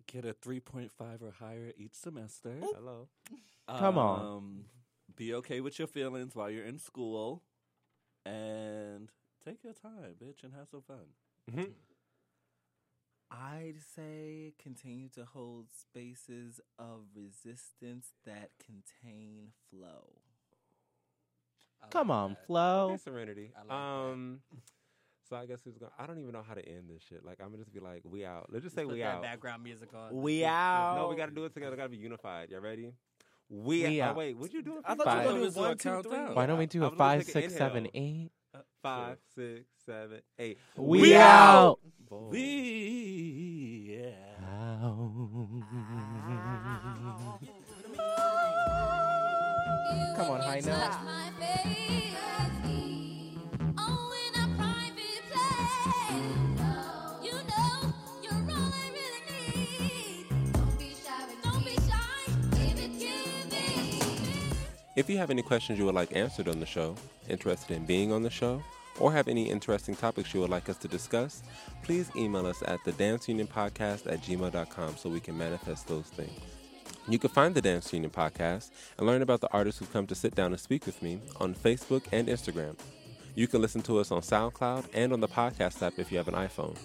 [0.08, 0.90] Get a 3.5
[1.22, 2.54] or higher each semester.
[2.76, 3.08] Hello.
[3.68, 4.26] Come on.
[4.26, 4.66] Um,
[5.16, 7.44] Be okay with your feelings while you're in school.
[8.26, 9.10] And
[9.46, 11.14] take your time, bitch, and have some fun.
[11.50, 11.74] Mhm.
[13.32, 20.10] I'd say continue to hold spaces of resistance that contain flow.
[21.90, 22.98] Come on, Okay, Flo.
[23.04, 23.52] Serenity.
[23.56, 23.74] I like that.
[23.74, 24.40] um.
[25.30, 25.90] So I guess who's going?
[25.98, 27.24] to I don't even know how to end this shit.
[27.26, 28.48] Like I'm gonna just be like, we out.
[28.52, 29.22] Let's just say Put we that out.
[29.24, 30.22] background music on.
[30.22, 30.96] We out.
[30.98, 31.72] No, we got to do it together.
[31.72, 32.50] We Got to be unified.
[32.50, 32.92] Y'all ready?
[33.50, 34.10] We, We out.
[34.10, 34.16] out.
[34.16, 34.82] Oh, wait, what'd you doing?
[34.86, 35.26] I thought Five.
[35.26, 36.26] you were going to do do a one, two, countdown.
[36.28, 36.36] three.
[36.36, 38.32] Why don't we do a was gonna five, take an seven, eight?
[38.84, 40.58] Five, six, seven, eight.
[40.76, 41.80] We out.
[42.10, 42.30] Boom.
[42.30, 44.12] We yeah.
[50.16, 52.08] Come on, high note.
[64.94, 66.96] If you have any questions you would like answered on the show,
[67.30, 68.62] interested in being on the show,
[69.00, 71.44] or have any interesting topics you would like us to discuss,
[71.82, 76.08] please email us at the Dance Union Podcast at gmail.com so we can manifest those
[76.08, 76.38] things.
[77.08, 80.16] You can find the Dance Union Podcast and learn about the artists who come to
[80.16, 82.76] sit down and speak with me on Facebook and Instagram.
[83.34, 86.28] You can listen to us on SoundCloud and on the podcast app if you have
[86.28, 86.78] an iPhone.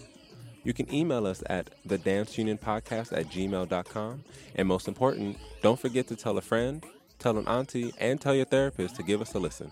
[0.63, 4.25] You can email us at the Dance Union Podcast at gmail.com.
[4.55, 6.85] And most important, don't forget to tell a friend,
[7.19, 9.71] tell an auntie and tell your therapist to give us a listen.